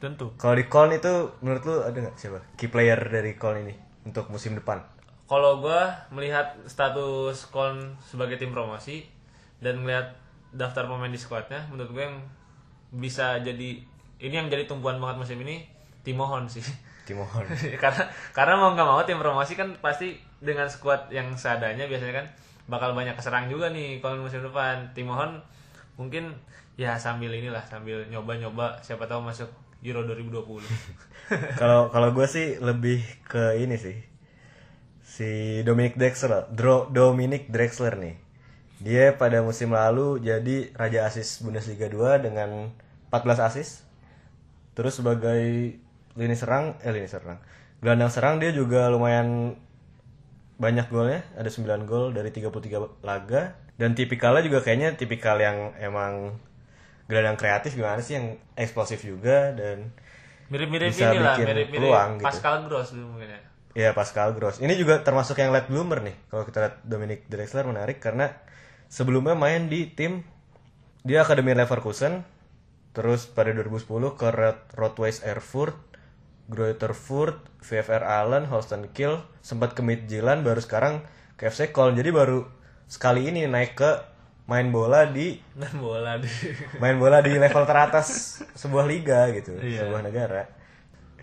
Tentu. 0.00 0.32
Kalau 0.40 0.56
di 0.56 0.64
Coln 0.64 0.96
itu 0.96 1.36
menurut 1.44 1.62
lu 1.68 1.76
ada 1.84 1.98
nggak 1.98 2.16
siapa 2.16 2.40
key 2.56 2.72
player 2.72 2.96
dari 2.96 3.36
Coln 3.36 3.68
ini 3.68 3.76
untuk 4.08 4.32
musim 4.32 4.56
depan? 4.56 4.80
Kalau 5.28 5.60
gua 5.60 6.08
melihat 6.08 6.56
status 6.64 7.44
Kon 7.52 8.00
sebagai 8.00 8.40
tim 8.40 8.48
promosi 8.54 9.04
dan 9.60 9.84
melihat 9.84 10.16
daftar 10.56 10.88
pemain 10.88 11.12
di 11.12 11.20
skuadnya, 11.20 11.68
menurut 11.68 11.92
gue 11.92 12.04
yang 12.08 12.18
bisa 12.88 13.36
jadi 13.44 13.84
ini 14.18 14.34
yang 14.34 14.48
jadi 14.48 14.64
tumpuan 14.64 14.96
banget 14.96 15.20
musim 15.20 15.38
ini 15.44 15.68
Timohon 16.02 16.46
sih. 16.50 16.64
Timo 17.08 17.24
Horn. 17.24 17.48
karena 17.82 18.04
karena 18.36 18.54
mau 18.60 18.76
nggak 18.76 18.84
mau 18.84 19.00
tim 19.08 19.16
promosi 19.16 19.56
kan 19.56 19.72
pasti 19.80 20.20
dengan 20.44 20.68
skuad 20.68 21.08
yang 21.08 21.32
seadanya 21.40 21.88
biasanya 21.88 22.20
kan 22.20 22.26
bakal 22.68 22.92
banyak 22.92 23.16
keserang 23.16 23.48
juga 23.48 23.72
nih 23.72 24.04
kalau 24.04 24.20
musim 24.20 24.44
depan 24.44 24.92
Timohon 24.92 25.40
mungkin 25.96 26.36
ya 26.76 27.00
sambil 27.00 27.32
inilah 27.32 27.64
sambil 27.64 28.04
nyoba-nyoba 28.12 28.84
siapa 28.84 29.08
tahu 29.08 29.24
masuk 29.24 29.48
Euro 29.80 30.04
2020 30.04 30.62
Kalau 31.60 31.88
kalau 31.92 32.08
gue 32.12 32.26
sih 32.28 32.56
lebih 32.56 33.04
ke 33.28 33.60
ini 33.60 33.76
sih. 33.76 33.96
Si 35.04 35.60
Dominic 35.60 36.00
Drexler, 36.00 36.48
Dro, 36.48 36.88
Dominic 36.88 37.52
Drexler 37.52 38.00
nih. 38.00 38.16
Dia 38.80 39.12
pada 39.12 39.44
musim 39.44 39.74
lalu 39.74 40.22
jadi 40.22 40.72
raja 40.72 41.04
asis 41.10 41.44
Bundesliga 41.44 41.90
2 41.90 42.24
dengan 42.24 42.72
14 43.12 43.44
asis. 43.50 43.84
Terus 44.72 45.02
sebagai 45.02 45.74
lini 46.18 46.34
serang, 46.34 46.76
eh 46.82 46.90
lini 46.90 47.06
serang. 47.06 47.38
Gelandang 47.78 48.10
serang 48.10 48.42
dia 48.42 48.50
juga 48.50 48.90
lumayan 48.90 49.54
banyak 50.58 50.90
golnya, 50.90 51.22
ada 51.38 51.46
9 51.46 51.86
gol 51.86 52.10
dari 52.10 52.34
33 52.34 53.06
laga. 53.06 53.54
Dan 53.78 53.94
tipikalnya 53.94 54.42
juga 54.42 54.58
kayaknya 54.66 54.98
tipikal 54.98 55.38
yang 55.38 55.70
emang 55.78 56.34
gelandang 57.06 57.38
kreatif 57.38 57.78
gimana 57.78 58.02
sih 58.02 58.18
yang 58.18 58.36
eksplosif 58.58 59.06
juga 59.06 59.54
dan 59.54 59.94
Mirip-mirip 60.48 60.96
Bisa 60.96 61.12
inilah, 61.12 61.36
bikin 61.36 61.46
mirip-mirip 61.52 61.84
peluang 61.84 62.10
gitu. 62.16 62.24
Pascal 62.24 62.54
Gross 62.64 62.88
dulu 62.96 63.06
mungkin 63.16 63.28
ya. 63.36 63.40
Ya 63.76 63.90
Pascal 63.92 64.32
Gross. 64.32 64.56
Ini 64.64 64.74
juga 64.80 65.04
termasuk 65.04 65.36
yang 65.36 65.52
late 65.52 65.68
bloomer 65.68 66.00
nih. 66.00 66.16
Kalau 66.32 66.44
kita 66.48 66.58
lihat 66.64 66.74
Dominic 66.88 67.28
Drexler 67.28 67.68
menarik 67.68 68.00
karena 68.00 68.32
sebelumnya 68.88 69.36
main 69.36 69.68
di 69.68 69.92
tim 69.92 70.24
dia 71.04 71.20
Akademi 71.20 71.52
Leverkusen, 71.52 72.24
terus 72.96 73.28
pada 73.28 73.52
2010 73.52 74.16
ke 74.16 74.28
Rot 74.32 74.60
Rotweiss 74.72 75.20
Erfurt, 75.20 75.76
Greuther 76.48 76.96
Furt, 76.96 77.36
VFR 77.60 78.00
Allen, 78.00 78.48
Holsten 78.48 78.88
Kiel, 78.96 79.20
sempat 79.44 79.76
ke 79.76 79.84
Midtjylland, 79.84 80.40
baru 80.40 80.64
sekarang 80.64 81.04
ke 81.36 81.46
FC 81.46 81.70
Köln. 81.70 81.92
Jadi 81.92 82.08
baru 82.08 82.48
sekali 82.88 83.28
ini 83.28 83.44
naik 83.44 83.76
ke 83.76 83.90
main 84.48 84.72
bola 84.72 85.04
di 85.04 85.36
Dan 85.60 85.76
bola 85.76 86.16
di. 86.16 86.28
main 86.82 86.96
bola 86.96 87.20
di 87.20 87.36
level 87.36 87.68
teratas 87.68 88.40
sebuah 88.56 88.88
liga 88.88 89.28
gitu, 89.36 89.60
Iya. 89.60 89.84
sebuah 89.84 90.00
negara. 90.00 90.48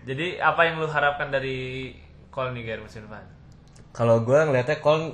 Jadi 0.06 0.38
apa 0.38 0.62
yang 0.62 0.78
lu 0.78 0.86
harapkan 0.86 1.34
dari 1.34 1.90
Call 2.30 2.54
Niger 2.54 2.78
musim 2.78 3.10
depan? 3.10 3.26
Kalau 3.90 4.22
gue 4.22 4.38
ngelihatnya 4.38 4.78
Köln 4.78 5.10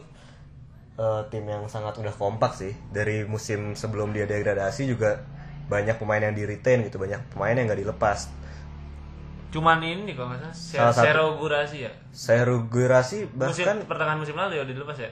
eh, 1.01 1.23
tim 1.33 1.49
yang 1.49 1.65
sangat 1.73 1.97
udah 1.97 2.13
kompak 2.13 2.53
sih. 2.53 2.77
Dari 2.93 3.25
musim 3.25 3.73
sebelum 3.73 4.13
dia 4.13 4.29
degradasi 4.29 4.85
juga 4.85 5.25
banyak 5.73 5.97
pemain 5.97 6.21
yang 6.21 6.37
di 6.37 6.45
retain 6.45 6.85
gitu, 6.85 7.01
banyak 7.01 7.33
pemain 7.33 7.57
yang 7.57 7.65
nggak 7.65 7.81
dilepas. 7.81 8.29
Cuman 9.53 9.79
ini 9.79 10.17
kalau 10.17 10.33
nggak 10.33 10.41
salah 10.41 10.57
Salah 10.57 10.89
Se- 10.89 10.97
satu. 10.97 11.07
Sero 11.07 11.27
Gurasi 11.37 11.79
ya. 11.85 11.93
Seru 12.11 12.57
Gurasi 12.67 13.29
Musim 13.29 13.37
bahkan 13.37 13.77
pertengahan 13.85 14.19
musim 14.19 14.35
lalu 14.35 14.57
ya 14.57 14.65
dilepas 14.65 14.97
ya. 14.97 15.11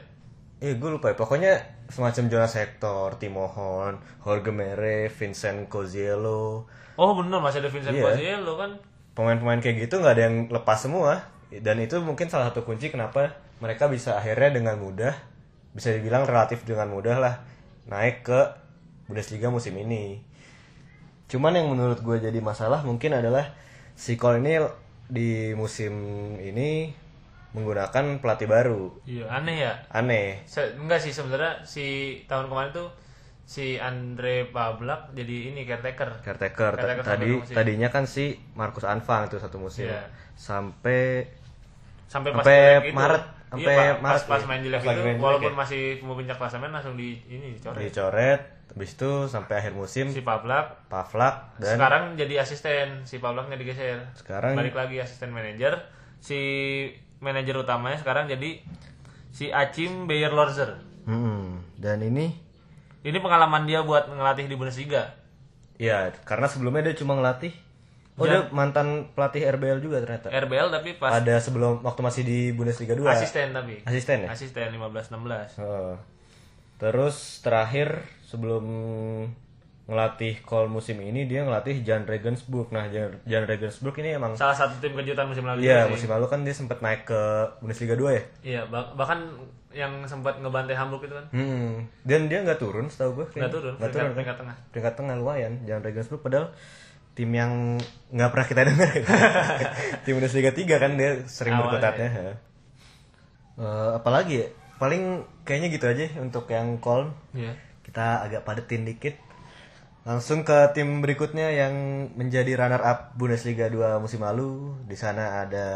eh 0.59 0.77
gue 0.77 0.91
lupa 0.91 1.09
ya. 1.09 1.17
Pokoknya 1.17 1.53
semacam 1.87 2.29
Jonas 2.29 2.53
Hector, 2.53 3.17
Timo 3.17 3.45
Horn, 3.47 3.97
Jorge 4.21 4.49
Mere, 4.51 5.09
Vincent 5.09 5.69
Coziello. 5.69 6.69
Oh 6.95 7.13
bener 7.15 7.37
masih 7.39 7.61
ada 7.61 7.69
Vincent 7.69 7.93
Iya. 7.93 8.05
Coziello 8.07 8.57
kan. 8.57 8.71
Pemain-pemain 9.13 9.57
kayak 9.59 9.77
gitu 9.85 10.01
nggak 10.01 10.15
ada 10.17 10.25
yang 10.27 10.37
lepas 10.49 10.77
semua. 10.79 11.21
Dan 11.51 11.77
itu 11.79 11.97
mungkin 12.01 12.29
salah 12.29 12.49
satu 12.49 12.63
kunci 12.63 12.89
kenapa 12.89 13.35
mereka 13.59 13.89
bisa 13.89 14.17
akhirnya 14.17 14.55
dengan 14.55 14.77
mudah, 14.77 15.13
bisa 15.73 15.91
dibilang 15.91 16.25
relatif 16.25 16.63
dengan 16.63 16.89
mudah 16.89 17.17
lah 17.17 17.35
naik 17.85 18.23
ke 18.23 18.41
Bundesliga 19.05 19.49
musim 19.49 19.75
ini. 19.75 20.23
Cuman 21.27 21.55
yang 21.55 21.67
menurut 21.67 22.01
gue 22.01 22.17
jadi 22.19 22.39
masalah 22.39 22.83
mungkin 22.83 23.11
adalah 23.13 23.55
si 24.05 24.13
Cole 24.21 24.39
ini 24.41 24.55
di 25.17 25.53
musim 25.61 25.93
ini 26.41 26.69
menggunakan 27.53 28.23
pelatih 28.23 28.49
baru. 28.49 28.83
Iya 29.05 29.25
aneh 29.27 29.57
ya. 29.67 29.73
Aneh. 29.91 30.41
Se- 30.47 30.73
enggak 30.79 31.01
sih 31.05 31.13
sebenarnya 31.13 31.53
si 31.67 31.87
tahun 32.31 32.47
kemarin 32.51 32.71
tuh 32.73 32.89
si 33.45 33.75
Andre 33.77 34.47
Pablak 34.55 35.11
jadi 35.19 35.51
ini 35.51 35.67
caretaker. 35.67 36.23
Caretaker. 36.23 36.73
Tadi 37.03 37.31
tadinya 37.51 37.89
kan 37.91 38.07
si 38.07 38.39
Markus 38.55 38.87
Anfang 38.87 39.27
itu 39.29 39.37
satu 39.43 39.59
musim. 39.59 39.91
Iya. 39.91 40.07
Sampai 40.39 41.27
Sampai 42.11 42.35
pas 42.35 42.43
Sampai. 42.43 42.91
Maret, 42.91 43.23
Iya, 43.23 43.67
sampai. 43.67 43.75
Maret 43.97 44.03
pas, 44.03 44.23
pas 44.29 44.41
ya. 44.41 44.47
main 44.47 44.61
jelek 44.61 44.81
Pas 44.81 44.93
itu 44.93 45.11
walaupun 45.17 45.53
ya. 45.53 45.57
masih 45.57 45.83
mau 46.01 46.15
puncak 46.15 46.37
klasemen 46.37 46.71
langsung 46.71 46.95
di 46.95 47.19
ini 47.25 47.55
dicoret. 47.55 47.79
dicoret. 47.81 48.41
Habis 48.69 48.91
itu 48.93 49.11
sampai 49.27 49.55
akhir 49.57 49.73
musim 49.73 50.07
Si 50.09 50.23
Pablak 50.23 50.87
Pavlak 50.87 51.59
dan 51.59 51.75
sekarang 51.75 52.03
jadi 52.15 52.39
asisten, 52.39 53.03
si 53.05 53.19
Pablaknya 53.19 53.55
digeser. 53.55 53.99
Sekarang- 54.15 54.55
balik 54.55 54.75
lagi 54.75 54.97
asisten 54.97 55.31
manajer. 55.31 55.87
Si 56.19 56.39
manajer 57.19 57.55
utamanya 57.57 57.95
sekarang 57.97 58.27
jadi 58.27 58.63
si 59.31 59.49
Acim 59.49 60.05
Bayer 60.05 60.31
Lorzer. 60.31 60.79
Hmm, 61.03 61.63
dan 61.77 61.99
ini 62.01 62.31
Ini 63.01 63.17
pengalaman 63.17 63.65
dia 63.65 63.81
buat 63.81 64.07
ngelatih 64.07 64.45
di 64.45 64.55
Bundesliga. 64.55 65.15
ya 65.75 66.13
karena 66.23 66.45
sebelumnya 66.45 66.85
dia 66.85 66.95
cuma 66.95 67.15
ngelatih. 67.15 67.51
Oh, 68.21 68.27
dia 68.27 68.45
mantan 68.51 68.87
pelatih 69.11 69.49
RBL 69.49 69.79
juga 69.79 69.99
ternyata. 69.99 70.29
RBL 70.29 70.69
tapi 70.71 70.91
pas 70.95 71.11
Pada 71.11 71.35
sebelum 71.37 71.81
waktu 71.81 72.01
masih 72.01 72.23
di 72.23 72.39
Bundesliga 72.51 72.93
2. 72.93 73.09
asisten 73.09 73.51
tapi. 73.51 73.81
Asisten 73.83 74.25
ya? 74.25 74.29
Asisten 74.29 74.69
15 74.71 75.11
16. 75.11 75.57
Oh. 75.59 75.97
Terus 76.77 77.17
terakhir 77.41 77.89
sebelum 78.23 78.65
ngelatih 79.85 80.39
call 80.41 80.71
musim 80.71 80.97
ini 80.99 81.27
dia 81.27 81.43
ngelatih 81.43 81.83
Jan 81.83 82.05
Regensburg. 82.05 82.71
Nah, 82.71 82.87
Jan, 82.87 83.11
Jan 83.25 83.43
Regensburg 83.43 83.99
ini 83.99 84.15
emang 84.15 84.33
Salah 84.33 84.55
satu 84.55 84.79
tim 84.79 84.95
kejutan 84.95 85.27
musim 85.27 85.43
lalu 85.43 85.67
Iya, 85.67 85.91
musim 85.91 86.07
lalu 86.07 86.25
kan 86.25 86.41
dia 86.41 86.53
sempat 86.53 86.79
naik 86.79 87.05
ke 87.05 87.21
Bundesliga 87.59 87.93
2 87.93 88.07
ya. 88.09 88.23
Iya, 88.41 88.63
bah- 88.67 88.95
bahkan 88.95 89.27
yang 89.71 90.03
sempat 90.05 90.35
ngebantai 90.37 90.75
Hamburg 90.75 91.05
itu 91.05 91.13
kan. 91.13 91.27
Hmm. 91.31 91.87
Dan 92.03 92.27
dia 92.27 92.41
nggak 92.41 92.59
turun 92.59 92.87
setahu 92.87 93.23
gue. 93.23 93.27
Nggak 93.35 93.51
turun, 93.51 93.75
Nggak 93.77 93.91
turun. 93.91 94.03
kan? 94.05 94.15
peringkat 94.15 94.37
tengah. 94.37 94.57
Peringkat 94.71 94.95
tengah 94.95 95.15
lumayan. 95.17 95.53
Jan 95.65 95.81
Regensburg 95.81 96.21
padahal 96.21 96.47
tim 97.21 97.37
yang 97.37 97.77
nggak 98.09 98.31
pernah 98.33 98.47
kita 98.49 98.61
dengar. 98.65 98.93
tim 100.09 100.17
Bundesliga 100.17 100.57
3 100.57 100.65
kan 100.81 100.97
dia 100.97 101.21
sering 101.29 101.53
Awalnya. 101.53 101.69
berkutatnya. 101.69 102.09
ya. 102.09 102.33
Eh, 103.61 103.91
apalagi 104.01 104.35
ya? 104.41 104.49
Paling 104.81 105.29
kayaknya 105.45 105.69
gitu 105.69 105.85
aja 105.85 106.09
untuk 106.25 106.49
yang 106.49 106.81
call. 106.81 107.13
Iya. 107.37 107.61
Kita 107.85 108.25
agak 108.25 108.49
padetin 108.49 108.89
dikit. 108.89 109.21
Langsung 110.09 110.49
ke 110.49 110.73
tim 110.73 111.05
berikutnya 111.05 111.53
yang 111.53 112.09
menjadi 112.17 112.57
runner 112.57 112.81
up 112.81 113.13
Bundesliga 113.21 113.69
2 113.69 114.01
musim 114.01 114.25
lalu. 114.25 114.81
Di 114.89 114.97
sana 114.97 115.45
ada 115.45 115.67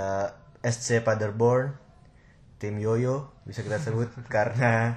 SC 0.65 1.05
Paderborn, 1.05 1.77
tim 2.57 2.81
Yoyo 2.81 3.29
bisa 3.45 3.61
kita 3.61 3.77
sebut 3.77 4.09
karena 4.33 4.97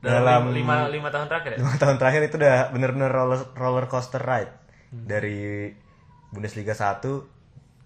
Dalam, 0.00 0.48
lima, 0.52 0.88
lima 0.88 1.12
tahun 1.12 1.28
terakhir 1.28 1.56
ya? 1.56 1.58
lima 1.60 1.76
tahun 1.76 1.96
terakhir 2.00 2.28
itu 2.28 2.36
udah 2.40 2.72
bener-bener 2.72 3.08
roller, 3.08 3.40
roller 3.56 3.84
coaster 3.88 4.20
ride 4.20 4.63
dari 5.02 5.70
Bundesliga 6.28 6.72
1 6.72 7.02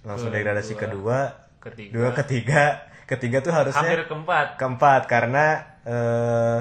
langsung 0.00 0.28
degradasi 0.28 0.74
kedua, 0.74 1.48
Ketiga. 1.58 1.90
dua 1.90 2.08
ketiga, 2.12 2.62
ketiga 3.04 3.38
tuh 3.40 3.50
harusnya 3.50 3.82
Hampir 3.82 4.04
keempat. 4.04 4.46
keempat 4.56 5.02
karena 5.04 5.44
eh, 5.82 6.58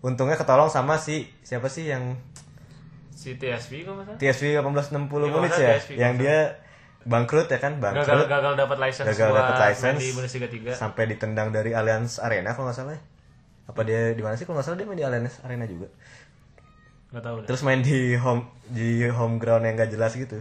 untungnya 0.00 0.34
ketolong 0.34 0.66
sama 0.66 0.96
si 0.96 1.26
siapa 1.40 1.66
sih 1.66 1.86
yang 1.86 2.16
Si 3.12 3.36
TSV 3.36 3.84
kalau 3.84 4.02
nggak 4.02 4.06
salah. 4.08 4.18
TSV 4.18 4.42
1860 4.56 4.98
Iya, 4.98 5.30
Munich 5.30 5.54
ya 5.54 5.70
TSV, 5.76 5.90
yang 5.94 6.14
dia 6.16 6.38
bangkrut 7.02 7.46
ya 7.46 7.58
kan 7.58 7.76
Gagal 7.76 7.94
bangkrut 7.98 8.26
gagal 8.26 8.52
dapat 8.56 8.76
license 8.80 9.06
gagal 9.08 9.28
buat 9.28 9.38
dapat 9.42 9.58
license 9.60 9.98
di 10.00 10.08
Bundesliga 10.12 10.48
3. 10.48 10.74
sampai 10.74 11.04
ditendang 11.08 11.48
dari 11.50 11.70
Allianz 11.70 12.18
Arena 12.18 12.50
kalau 12.50 12.66
nggak 12.66 12.78
salah 12.78 12.94
ya. 12.94 13.02
apa 13.62 13.80
dia 13.82 14.10
di 14.10 14.20
mana 14.20 14.34
sih 14.34 14.42
kalau 14.42 14.58
nggak 14.58 14.66
salah 14.66 14.76
dia 14.76 14.86
main 14.86 14.96
di 14.96 15.04
Allianz 15.04 15.38
Arena 15.40 15.66
juga 15.66 15.86
Enggak 17.12 17.24
tahu 17.28 17.36
deh. 17.38 17.46
terus 17.46 17.62
main 17.62 17.80
di 17.80 18.16
home 18.16 18.48
di 18.66 19.04
home 19.06 19.36
ground 19.36 19.62
yang 19.62 19.76
gak 19.76 19.92
jelas 19.92 20.16
gitu 20.16 20.40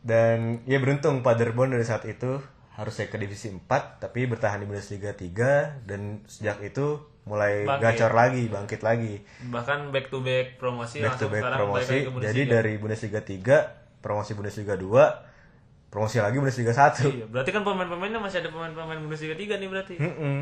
dan 0.00 0.62
ya 0.64 0.78
beruntung 0.78 1.20
Paderborn 1.20 1.74
dari 1.74 1.84
saat 1.84 2.06
itu 2.06 2.40
harusnya 2.72 3.10
ke 3.10 3.18
divisi 3.18 3.50
4 3.50 3.66
tapi 3.98 4.24
bertahan 4.24 4.62
di 4.62 4.66
Bundesliga 4.66 5.10
3 5.12 5.84
dan 5.84 6.22
sejak 6.24 6.62
itu 6.62 7.02
mulai 7.26 7.66
Bangkit. 7.66 7.84
gacor 8.00 8.12
lagi 8.14 8.44
bangkit 8.48 8.80
lagi 8.80 9.20
Bahkan 9.52 9.92
back 9.92 10.08
to 10.08 10.24
back 10.24 10.56
promosi 10.56 11.04
back 11.04 11.20
to 11.20 11.28
back 11.28 11.44
promosi 11.44 12.06
jadi 12.06 12.42
dari 12.48 12.78
Bundesliga 12.78 13.20
3 13.20 14.00
promosi 14.00 14.32
Bundesliga 14.32 14.78
2 14.78 15.90
promosi 15.90 16.22
lagi 16.22 16.38
Bundesliga 16.38 16.70
1 16.70 17.04
Iya, 17.04 17.26
berarti 17.26 17.50
kan 17.50 17.66
pemain-pemainnya 17.66 18.22
masih 18.22 18.40
ada 18.40 18.48
pemain-pemain 18.48 18.96
Bundesliga 19.02 19.34
3 19.34 19.58
nih 19.58 19.68
berarti. 19.68 19.94
Mm-mm. 19.98 20.36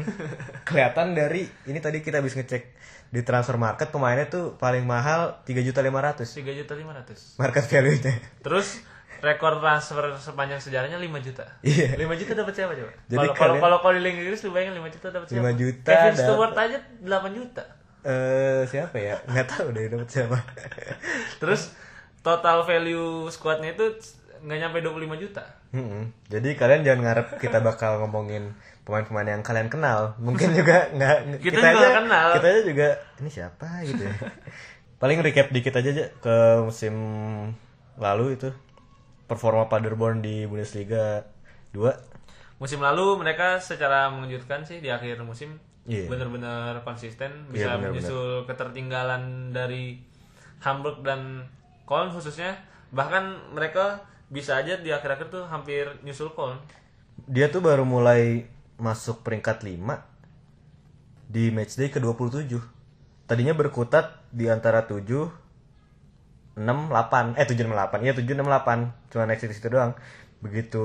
kelihatan 0.62 1.16
dari 1.16 1.49
ini 1.64 1.78
tadi 1.80 2.04
kita 2.04 2.21
habis 2.21 2.37
ngecek 2.37 2.62
di 3.08 3.20
transfer 3.20 3.56
market 3.56 3.88
pemainnya 3.88 4.26
tuh 4.26 4.54
paling 4.54 4.82
mahal 4.82 5.40
3 5.42 5.62
juta 5.62 5.80
500 5.80 6.26
3 6.36 6.52
juta 6.56 6.72
500. 6.72 7.36
market 7.36 7.64
value 7.64 7.96
nya 8.00 8.14
Terus 8.40 8.82
rekor 9.18 9.56
transfer 9.56 10.12
sepanjang 10.14 10.58
sejarahnya 10.58 10.96
5 10.96 11.08
juta. 11.22 11.44
Iya. 11.60 11.96
5 11.96 12.04
juta 12.14 12.32
dapat 12.34 12.52
siapa 12.52 12.72
coba? 12.75 12.92
Jadi 13.06 13.16
Kalau 13.16 13.32
kalau 13.32 13.32
kalian- 13.32 13.62
kalau 13.62 13.78
kalau 13.80 13.94
di 13.94 14.02
Liga 14.02 14.18
Inggris 14.18 14.40
lu 14.40 14.50
bayangin 14.50 14.75
5 14.76 14.90
juta 14.90 15.06
dapat 15.08 15.26
siapa? 15.26 15.40
5 15.46 15.56
juta 15.56 15.88
Kevin 15.88 16.04
dapat- 16.04 16.20
Stewart 16.20 16.54
aja 16.54 16.78
8 17.00 17.32
juta. 17.32 17.64
eh 18.04 18.62
siapa 18.64 18.96
ya 18.96 19.16
nggak 19.25 19.46
tahu 19.48 19.66
deh 19.72 19.88
dapat 19.88 20.06
siapa 20.06 20.38
Terus 21.40 21.75
total 22.20 22.62
value 22.62 23.26
squadnya 23.28 23.72
itu 23.72 23.86
nggak 24.38 24.58
nyampe 24.60 24.78
25 24.80 25.16
juta. 25.18 25.42
Mm-mm. 25.68 26.08
jadi 26.26 26.48
kalian 26.54 26.82
jangan 26.82 27.00
ngarep 27.02 27.28
kita 27.36 27.58
bakal 27.60 27.98
ngomongin 27.98 28.54
pemain-pemain 28.87 29.26
yang 29.28 29.43
kalian 29.43 29.66
kenal 29.66 30.14
mungkin 30.23 30.55
juga 30.55 30.87
nggak 30.88 31.43
Kita 31.43 31.59
juga 31.59 31.69
nggak 31.75 31.95
kenal. 31.99 32.28
kita 32.33 32.47
aja 32.47 32.62
juga 32.62 32.88
ini 33.19 33.28
siapa 33.28 33.66
gitu 33.83 33.99
ya. 34.00 34.14
paling 35.02 35.19
recap 35.21 35.50
dikit 35.50 35.75
aja 35.75 35.90
aja 35.90 36.07
ke 36.14 36.37
musim 36.62 36.95
lalu 37.97 38.33
itu 38.33 38.49
performa 39.26 39.66
Paderborn 39.66 40.23
di 40.23 40.47
Bundesliga 40.47 41.26
2 41.75 42.16
Musim 42.57 42.81
lalu 42.81 43.21
mereka 43.21 43.61
secara 43.61 44.09
mengejutkan 44.09 44.62
sih 44.62 44.78
di 44.78 44.88
akhir 44.88 45.21
musim 45.21 45.59
Iya. 45.85 46.09
benar-benar 46.09 46.83
konsisten 46.83 47.31
Iya, 47.47 47.50
bisa 47.52 47.66
benar-benar. 47.69 47.90
menyusul 47.93 48.28
ketertinggalan 48.43 49.23
dari 49.50 50.02
Hamburg 50.59 51.02
dan 51.02 51.47
Köln 51.85 52.11
khususnya 52.11 52.59
bahkan 52.90 53.38
mereka 53.50 54.02
bisa 54.26 54.57
aja 54.57 54.75
di 54.75 54.88
akhir-akhir 54.88 55.28
tuh 55.28 55.45
hampir 55.45 55.87
nyusul 56.02 56.33
Köln 56.33 56.59
dia 57.25 57.47
tuh 57.47 57.61
baru 57.61 57.85
mulai 57.85 58.50
masuk 58.76 59.21
peringkat 59.21 59.61
5 59.61 59.76
di 61.26 61.50
matchday 61.50 61.88
ke-27. 61.88 62.54
Tadinya 63.26 63.52
berkutat 63.52 64.23
di 64.30 64.47
antara 64.47 64.85
7 64.85 65.02
6 66.56 66.62
8 66.62 67.37
eh 67.37 67.45
7 67.45 67.52
6 67.59 67.68
8 67.68 68.00
iya 68.00 68.12
7 68.14 68.23
6 68.23 68.40
8 68.40 69.11
cuma 69.11 69.23
naik 69.26 69.40
situ 69.40 69.52
situ 69.52 69.68
doang. 69.68 69.92
Begitu 70.38 70.85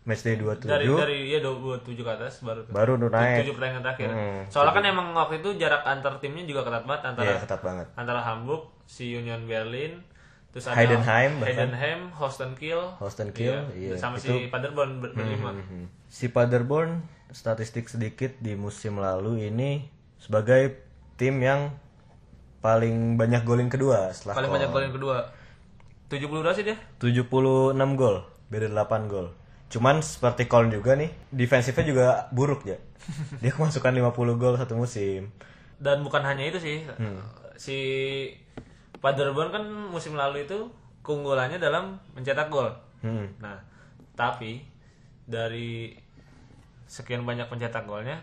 matchday 0.00 0.34
27 0.34 0.64
dari 0.64 0.88
dari 0.88 1.18
ya 1.28 1.38
27 1.44 1.84
ke 1.92 2.10
atas 2.10 2.40
baru 2.40 2.64
tuh. 2.64 2.72
baru 2.72 2.92
tuh 2.96 3.10
naik. 3.12 3.44
Tujuh 3.44 3.54
pertandingan 3.54 3.84
terakhir. 3.84 4.08
Hmm, 4.10 4.40
Soalnya 4.48 4.72
kan 4.72 4.84
emang 4.88 5.06
waktu 5.12 5.34
itu 5.38 5.50
jarak 5.60 5.84
antar 5.84 6.16
timnya 6.18 6.42
juga 6.42 6.64
ketat 6.64 6.88
banget 6.88 7.02
antara 7.06 7.26
Iya, 7.28 7.38
ketat 7.38 7.60
banget. 7.60 7.86
antara 7.94 8.20
Hamburg, 8.24 8.72
si 8.88 9.12
Union 9.12 9.44
Berlin, 9.44 10.00
terus 10.50 10.64
ada 10.64 10.76
Heidenheim. 10.76 11.32
Heidenheim, 11.38 12.00
Holsten 12.10 12.52
Kiel, 12.54 12.82
Holsten 12.96 13.30
Kiel, 13.30 13.70
iya, 13.72 13.94
sama 13.94 14.16
itu- 14.16 14.28
si 14.28 14.46
Paderborn 14.46 14.98
ber- 14.98 15.12
berlima. 15.12 15.52
Mhm. 15.52 15.86
si 16.06 16.26
Paderborn 16.26 17.02
statistik 17.30 17.86
sedikit 17.86 18.34
di 18.36 18.54
musim 18.54 18.98
lalu 18.98 19.46
ini 19.46 19.86
sebagai 20.16 20.82
tim 21.14 21.38
yang 21.38 21.70
paling 22.58 23.14
banyak 23.14 23.40
golin 23.40 23.66
kedua 23.66 24.10
setelah 24.10 24.36
Paling 24.36 24.52
banyak 24.52 24.68
gol 24.68 24.82
yang 24.82 24.92
kedua. 24.92 25.16
70 26.08 26.42
berapa 26.42 26.52
sih 26.52 26.66
dia? 26.66 26.76
76 26.98 27.30
gol 27.94 28.26
beda 28.46 28.66
8 28.68 29.06
gol 29.06 29.30
cuman 29.70 30.02
seperti 30.02 30.44
Koln 30.44 30.66
juga 30.68 30.92
nih 30.92 31.06
defensifnya 31.30 31.86
juga 31.86 32.06
buruk 32.30 32.66
ya 32.66 32.74
dia 33.40 33.54
kemasukan 33.54 33.94
50 33.94 34.10
gol 34.36 34.58
satu 34.58 34.74
musim 34.74 35.30
Dan 35.78 36.02
bukan 36.02 36.20
hanya 36.20 36.44
itu 36.44 36.58
sih. 36.58 36.84
Hmm. 36.90 37.22
Si 37.56 37.78
Paderborn 39.00 39.50
kan 39.50 39.64
musim 39.88 40.14
lalu 40.14 40.44
itu 40.44 40.68
keunggulannya 41.00 41.56
dalam 41.56 41.96
mencetak 42.12 42.52
gol. 42.52 42.68
hmm. 43.00 43.40
Nah, 43.40 43.56
tapi 44.12 44.60
dari 45.24 45.96
sekian 46.84 47.24
banyak 47.24 47.48
pencetak 47.48 47.88
golnya, 47.88 48.20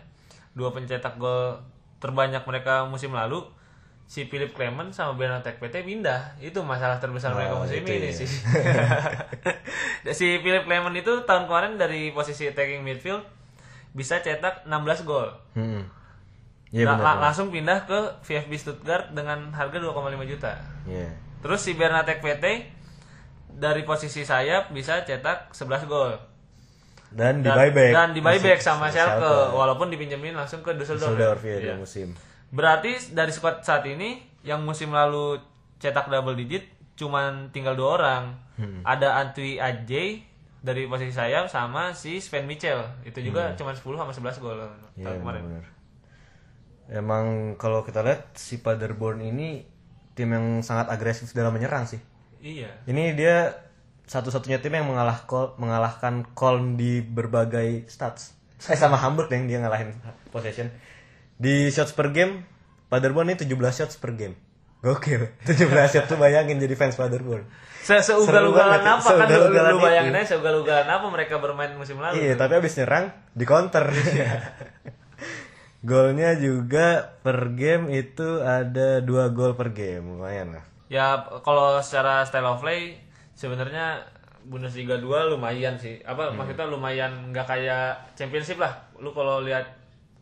dua 0.54 0.70
pencetak 0.70 1.18
gol 1.18 1.58
terbanyak 1.98 2.46
mereka 2.46 2.86
musim 2.86 3.10
lalu, 3.10 3.42
si 4.06 4.30
Philip 4.30 4.54
Clement 4.54 4.94
sama 4.94 5.18
Bernard 5.18 5.42
PT 5.44 5.82
pindah. 5.82 6.38
Itu 6.38 6.62
masalah 6.62 7.02
terbesar 7.02 7.34
mereka 7.34 7.58
Oh, 7.58 7.66
musim 7.66 7.82
itu 7.82 7.92
ini 7.92 8.10
ya. 8.14 8.18
sih. 8.24 8.30
si 10.18 10.28
Philip 10.40 10.64
Clement 10.70 10.94
itu 10.94 11.26
tahun 11.26 11.50
kemarin 11.50 11.76
dari 11.82 12.14
posisi 12.14 12.46
attacking 12.48 12.86
midfield 12.86 13.26
bisa 13.98 14.22
cetak 14.22 14.70
16 14.70 15.10
gol. 15.10 15.34
Hmm. 15.58 15.84
Iya 16.70 16.84
Nah, 16.84 16.96
benar. 16.96 17.06
la- 17.10 17.22
langsung 17.24 17.48
pindah 17.48 17.80
ke 17.84 18.00
VfB 18.22 18.52
Stuttgart 18.54 19.08
dengan 19.10 19.52
harga 19.52 19.78
2,5 19.78 19.96
juta. 20.26 20.52
Iya. 20.84 21.08
Terus 21.40 21.60
si 21.60 21.72
Bernatek 21.74 22.20
PT 22.20 22.46
dari 23.50 23.82
posisi 23.82 24.22
sayap 24.22 24.70
bisa 24.70 25.02
cetak 25.02 25.52
11 25.52 25.86
gol. 25.86 26.12
Dan 27.08 27.40
di 27.40 27.48
buyback. 27.48 27.94
dan 27.94 28.10
di 28.12 28.20
buyback 28.20 28.60
sama 28.60 28.88
ke 28.88 29.00
Schalke 29.00 29.24
walaupun 29.50 29.88
dipinjemin 29.88 30.36
langsung 30.36 30.60
ke 30.60 30.76
Düsseldorf. 30.76 31.16
Düsseldorf 31.16 31.42
ya 31.42 31.56
Iya. 31.56 31.64
dua 31.72 31.76
musim. 31.80 32.08
Berarti 32.50 32.92
dari 33.12 33.32
squad 33.32 33.64
saat 33.64 33.84
ini 33.86 34.20
yang 34.42 34.60
musim 34.62 34.92
lalu 34.92 35.40
cetak 35.78 36.08
double 36.08 36.36
digit 36.36 36.68
cuman 36.94 37.48
tinggal 37.50 37.74
dua 37.74 37.90
orang. 37.96 38.24
Hmm. 38.56 38.84
Ada 38.84 39.22
Antwi 39.22 39.56
Ajay 39.56 40.20
dari 40.60 40.84
posisi 40.86 41.14
sayap 41.14 41.48
sama 41.48 41.94
si 41.94 42.18
Sven 42.18 42.44
Michel. 42.44 42.84
Itu 43.02 43.22
juga 43.22 43.56
cuma 43.56 43.72
10 43.72 43.96
sama 43.96 44.12
11 44.12 44.36
gol 44.38 44.60
Hmm. 44.60 44.76
Iya 44.98 45.16
kemarin. 45.16 45.44
benar. 45.48 45.64
Emang 46.88 47.56
kalau 47.60 47.84
kita 47.84 48.00
lihat 48.00 48.32
si 48.34 48.64
Paderborn 48.64 49.20
ini 49.20 49.68
tim 50.16 50.32
yang 50.32 50.64
sangat 50.64 50.88
agresif 50.88 51.30
dalam 51.36 51.52
menyerang 51.52 51.84
sih. 51.86 52.00
Iya. 52.40 52.72
Ini 52.88 53.12
dia 53.14 53.54
satu-satunya 54.08 54.64
tim 54.64 54.72
yang 54.72 54.88
mengalah 54.88 55.28
Kol- 55.28 55.54
mengalahkan 55.60 56.24
Koln 56.32 56.80
di 56.80 57.04
berbagai 57.04 57.86
stats. 57.92 58.34
Saya 58.58 58.80
sama 58.80 58.98
Hamburg 58.98 59.30
yang 59.30 59.46
dia 59.46 59.60
ngalahin 59.60 59.94
possession. 60.32 60.72
Di 61.38 61.70
shots 61.70 61.94
per 61.94 62.10
game, 62.10 62.42
Paderborn 62.90 63.30
ini 63.30 63.38
17 63.38 63.52
shots 63.70 64.00
per 64.00 64.16
game. 64.16 64.34
Gokil. 64.82 65.28
17 65.50 65.68
shots 65.94 66.08
tuh 66.08 66.18
bayangin 66.18 66.58
jadi 66.58 66.74
fans 66.74 66.96
Paderborn. 66.96 67.44
Se 67.84 68.00
Seugal-ugalan 68.02 68.84
apa 68.84 69.00
kan 69.00 69.28
lu, 69.32 69.48
lu 69.54 69.80
bayangin 69.80 70.12
aja 70.18 70.36
seugal-ugalan 70.36 70.88
apa 70.88 71.08
mereka 71.08 71.40
bermain 71.40 71.72
musim 71.78 72.00
lalu. 72.00 72.20
Iya, 72.20 72.36
tapi 72.36 72.58
abis 72.58 72.80
nyerang 72.80 73.12
di 73.36 73.46
counter. 73.46 73.86
Golnya 75.88 76.36
juga 76.36 77.16
per 77.24 77.56
game 77.56 77.88
itu 77.96 78.44
ada 78.44 79.00
dua 79.00 79.32
gol 79.32 79.56
per 79.56 79.72
game, 79.72 80.20
lumayan 80.20 80.60
lah. 80.60 80.66
Ya 80.92 81.16
kalau 81.48 81.80
secara 81.80 82.28
style 82.28 82.48
of 82.48 82.60
play 82.60 83.00
sebenarnya 83.40 84.04
Bundesliga 84.48 84.96
2 85.00 85.32
lumayan 85.32 85.76
sih. 85.76 86.00
Apa 86.08 86.32
maksudnya 86.32 86.68
lumayan 86.68 87.32
nggak 87.32 87.48
kayak 87.48 87.96
Championship 88.16 88.60
lah. 88.60 88.72
Lu 89.00 89.12
kalau 89.12 89.44
lihat 89.44 89.64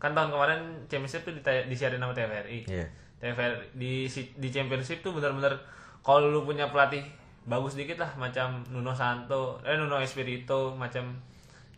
kan 0.01 0.17
tahun 0.17 0.34
kemarin 0.34 0.60
Championship 0.89 1.21
tuh 1.25 1.34
disiarin 1.69 2.01
sama 2.01 2.13
TVRI. 2.13 2.65
Iya. 2.65 2.86
TVRI 3.21 3.73
di 3.78 4.10
di 4.38 4.49
Championship 4.49 5.06
tuh 5.06 5.13
benar-benar 5.13 5.54
kalau 6.01 6.30
lu 6.30 6.41
punya 6.45 6.69
pelatih 6.69 7.06
bagus 7.45 7.78
dikit 7.78 8.01
lah 8.01 8.10
macam 8.17 8.65
Nuno 8.73 8.93
Santo, 8.97 9.62
eh 9.62 9.78
Nuno 9.78 10.01
Espirito, 10.01 10.73
macam 10.73 11.13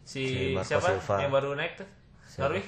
si, 0.07 0.23
Si 0.23 0.55
Marco 0.55 0.67
siapa 0.67 0.95
Silva. 0.95 1.15
yang 1.19 1.31
baru 1.31 1.49
naik 1.59 1.83
tuh? 1.83 1.87
Norwich? 2.39 2.67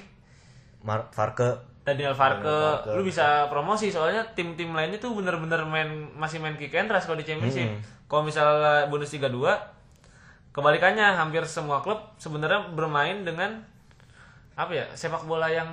Mar 0.82 1.08
Farke. 1.10 1.68
Daniel 1.80 2.12
Farke, 2.12 2.44
lu 2.92 3.02
bisa 3.02 3.48
promosi 3.48 3.88
soalnya 3.88 4.22
tim-tim 4.36 4.70
lainnya 4.70 5.00
tuh 5.00 5.16
bener-bener 5.16 5.64
main 5.64 5.88
masih 6.14 6.38
main 6.38 6.54
kick 6.54 6.70
and 6.72 6.86
rush 6.86 7.04
kalau 7.04 7.18
di 7.18 7.26
championship. 7.26 7.66
Kalau 8.06 8.22
misalnya 8.22 8.86
Bundesliga 8.86 9.26
2 9.26 9.48
kebalikannya 10.50 11.14
hampir 11.14 11.42
semua 11.46 11.78
klub 11.80 11.98
sebenarnya 12.18 12.74
bermain 12.74 13.22
dengan 13.22 13.62
apa 14.54 14.74
ya 14.74 14.86
sepak 14.92 15.24
bola 15.24 15.46
yang 15.46 15.66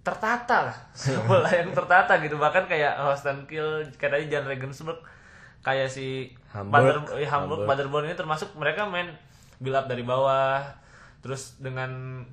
tertata 0.00 0.72
lah. 0.72 0.76
Sepak 0.96 1.28
bola 1.28 1.50
yang 1.52 1.70
tertata 1.70 2.16
gitu. 2.18 2.40
Bahkan 2.40 2.64
kayak 2.64 2.96
Holstein 2.96 3.44
Kiel 3.44 3.84
kayak 4.00 4.12
tadi 4.16 4.24
Jan 4.32 4.48
Regensburg 4.48 4.98
kayak 5.60 5.92
si 5.92 6.32
Hamburg. 6.50 7.04
Bader- 7.04 7.20
eh, 7.20 7.28
Hamburg, 7.28 7.68
Paderborn 7.68 8.08
ini 8.08 8.16
termasuk 8.16 8.56
mereka 8.56 8.88
main 8.88 9.12
build 9.60 9.76
up 9.76 9.84
dari 9.86 10.00
bawah. 10.00 10.64
Terus 11.20 11.60
dengan 11.60 12.24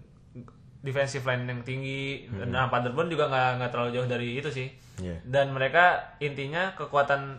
defensive 0.80 1.24
line 1.24 1.46
yang 1.46 1.62
tinggi 1.62 2.26
nah 2.44 2.68
Paderborn 2.68 3.08
juga 3.08 3.26
nggak 3.26 3.50
nggak 3.58 3.72
terlalu 3.72 3.90
jauh 3.94 4.08
dari 4.08 4.30
itu 4.36 4.50
sih 4.50 4.70
Iya. 4.98 5.22
dan 5.24 5.52
mereka 5.52 6.18
intinya 6.18 6.74
kekuatan 6.74 7.38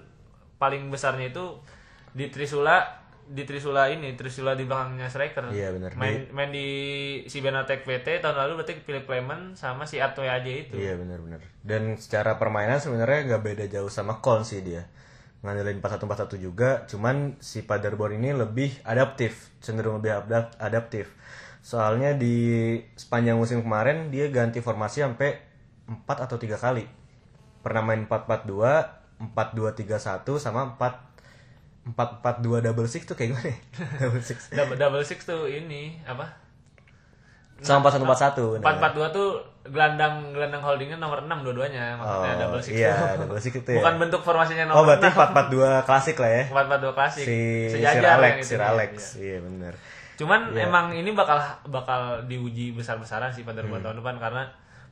paling 0.56 0.88
besarnya 0.88 1.28
itu 1.28 1.58
di 2.08 2.26
Trisula 2.28 2.86
di 3.24 3.42
Trisula 3.42 3.86
ini 3.86 4.14
Trisula 4.14 4.54
di 4.54 4.62
belakangnya 4.62 5.04
striker 5.04 5.50
Iya, 5.50 5.68
benar. 5.70 5.92
main 5.92 6.30
main 6.30 6.48
di 6.48 6.68
si 7.24 7.38
Benatek 7.38 7.82
PT 7.82 8.18
tahun 8.18 8.38
lalu 8.38 8.52
berarti 8.56 8.78
Philip 8.78 9.04
Clement 9.04 9.52
sama 9.52 9.84
si 9.84 9.98
Atwe 9.98 10.24
aja 10.24 10.46
itu 10.46 10.72
Iya 10.72 10.96
benar-benar. 10.96 11.42
Dan 11.60 11.94
secara 11.94 12.34
permainan 12.36 12.78
sebenarnya 12.78 13.28
nggak 13.28 13.42
beda 13.44 13.64
jauh 13.68 13.90
sama 13.90 14.18
Koln 14.18 14.42
sih 14.42 14.62
dia. 14.62 14.86
Ngandelin 15.38 15.78
4141 15.78 16.34
juga, 16.40 16.70
cuman 16.84 17.38
si 17.38 17.62
Paderborn 17.62 18.16
ini 18.16 18.32
lebih 18.32 18.74
adaptif, 18.82 19.54
cenderung 19.58 19.98
lebih 19.98 20.10
adap- 20.16 20.54
adaptif. 20.56 21.14
Soalnya 21.68 22.16
di 22.16 22.36
sepanjang 22.96 23.36
musim 23.36 23.60
kemarin 23.60 24.08
dia 24.08 24.32
ganti 24.32 24.64
formasi 24.64 25.04
sampai 25.04 25.36
4 25.84 26.24
atau 26.24 26.40
3 26.40 26.56
kali. 26.56 26.88
Pernah 27.60 27.84
main 27.84 28.08
442, 28.08 29.28
4231 29.36 30.40
sama 30.40 30.72
4 30.72 31.08
442 31.88 32.60
double 32.62 32.84
six 32.84 33.04
tuh 33.04 33.16
kayak 33.16 33.32
gimana 33.32 33.48
ya? 33.48 33.56
double 34.00 34.20
six. 34.20 34.38
double, 34.48 34.76
double 34.76 35.04
six 35.04 35.24
tuh 35.24 35.44
ini 35.44 35.96
apa 36.04 36.36
Sama 37.58 37.88
4141. 37.90 38.04
benar. 38.54 38.60
empat 38.60 38.74
empat 38.78 38.92
dua 38.92 39.06
tuh 39.08 39.28
gelandang 39.66 40.30
gelandang 40.30 40.62
holdingnya 40.62 40.96
nomor 40.96 41.24
6 41.24 41.32
dua-duanya 41.42 41.96
maksudnya 41.96 42.30
Oh, 42.30 42.40
double 42.44 42.62
six 42.62 42.74
iya, 42.76 42.92
tuh. 42.94 43.24
double 43.24 43.40
six 43.40 43.52
itu 43.56 43.70
ya. 43.72 43.78
bukan 43.80 43.94
bentuk 43.98 44.20
formasinya 44.22 44.64
Oh 44.70 44.84
nomor 44.84 45.00
berarti 45.00 45.08
6 45.10 45.82
442 45.82 45.88
klasik 45.88 46.16
lah 46.16 46.30
ya. 46.30 46.44
empat 46.46 46.64
empat 46.68 46.80
dua 46.80 46.92
klasik 46.94 47.24
si 47.24 47.38
Sir 47.66 47.76
sejajar 47.80 48.12
Alex, 48.14 48.30
yang 48.30 48.38
itu 48.38 48.48
Sir 48.48 48.60
Alex, 48.62 48.90
iya. 48.92 49.24
iya 49.24 49.38
benar. 49.42 49.74
Cuman 50.18 50.40
emang 50.60 50.90
ini 50.90 51.14
bakal 51.14 51.38
bakal 51.64 52.26
diuji 52.26 52.74
besar-besaran 52.74 53.30
sih 53.30 53.42
pada 53.42 53.62
Hmm. 53.62 53.78
tahun 53.78 53.96
depan 53.96 54.18
karena 54.18 54.42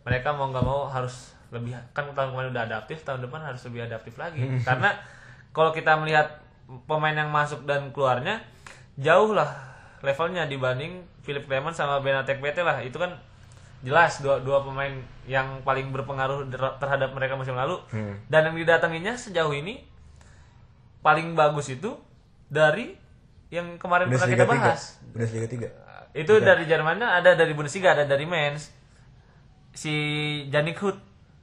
mereka 0.03 0.31
mau 0.31 0.49
nggak 0.49 0.63
mau 0.63 0.87
harus 0.87 1.35
lebih 1.51 1.75
kan 1.91 2.07
tahun 2.09 2.31
kemarin 2.31 2.51
udah 2.51 2.65
adaptif 2.65 3.03
tahun 3.03 3.21
depan 3.21 3.43
harus 3.43 3.63
lebih 3.67 3.85
adaptif 3.85 4.15
lagi 4.15 4.39
Hmm. 4.41 4.63
karena 4.63 4.95
kalau 5.51 5.71
kita 5.71 5.95
melihat 5.97 6.27
pemain 6.87 7.13
yang 7.13 7.29
masuk 7.29 7.63
dan 7.65 7.91
keluarnya 7.91 8.39
jauh 8.97 9.31
lah 9.31 9.51
levelnya 10.01 10.47
dibanding 10.47 11.03
Philip 11.21 11.43
Clement 11.43 11.71
sama 11.71 11.99
Benatek 11.99 12.39
PT 12.39 12.63
lah 12.63 12.79
itu 12.79 12.95
kan 12.95 13.11
jelas 13.81 14.19
dua 14.19 14.39
dua 14.41 14.63
pemain 14.63 14.91
yang 15.25 15.63
paling 15.63 15.91
berpengaruh 15.91 16.47
terhadap 16.77 17.11
mereka 17.11 17.35
musim 17.35 17.55
lalu 17.55 17.79
Hmm. 17.91 18.15
dan 18.27 18.47
yang 18.47 18.57
didatanginya 18.57 19.15
sejauh 19.15 19.51
ini 19.51 19.83
paling 21.01 21.35
bagus 21.35 21.71
itu 21.71 21.95
dari 22.47 22.95
yang 23.49 23.77
kemarin 23.77 24.07
pernah 24.07 24.21
Bundesliga 24.21 24.37
kita 24.39 24.47
3. 24.49 24.59
bahas 24.59 24.83
Bundesliga 25.07 25.47
3. 25.47 25.71
itu 26.17 26.33
dari 26.41 26.65
Jermannya 26.65 27.09
ada 27.13 27.31
dari 27.33 27.53
Bundesliga 27.53 27.93
ada 27.93 28.05
dari 28.05 28.25
Mainz 28.25 28.73
si 29.73 29.93
Janik 30.49 30.79
Hood 30.79 30.99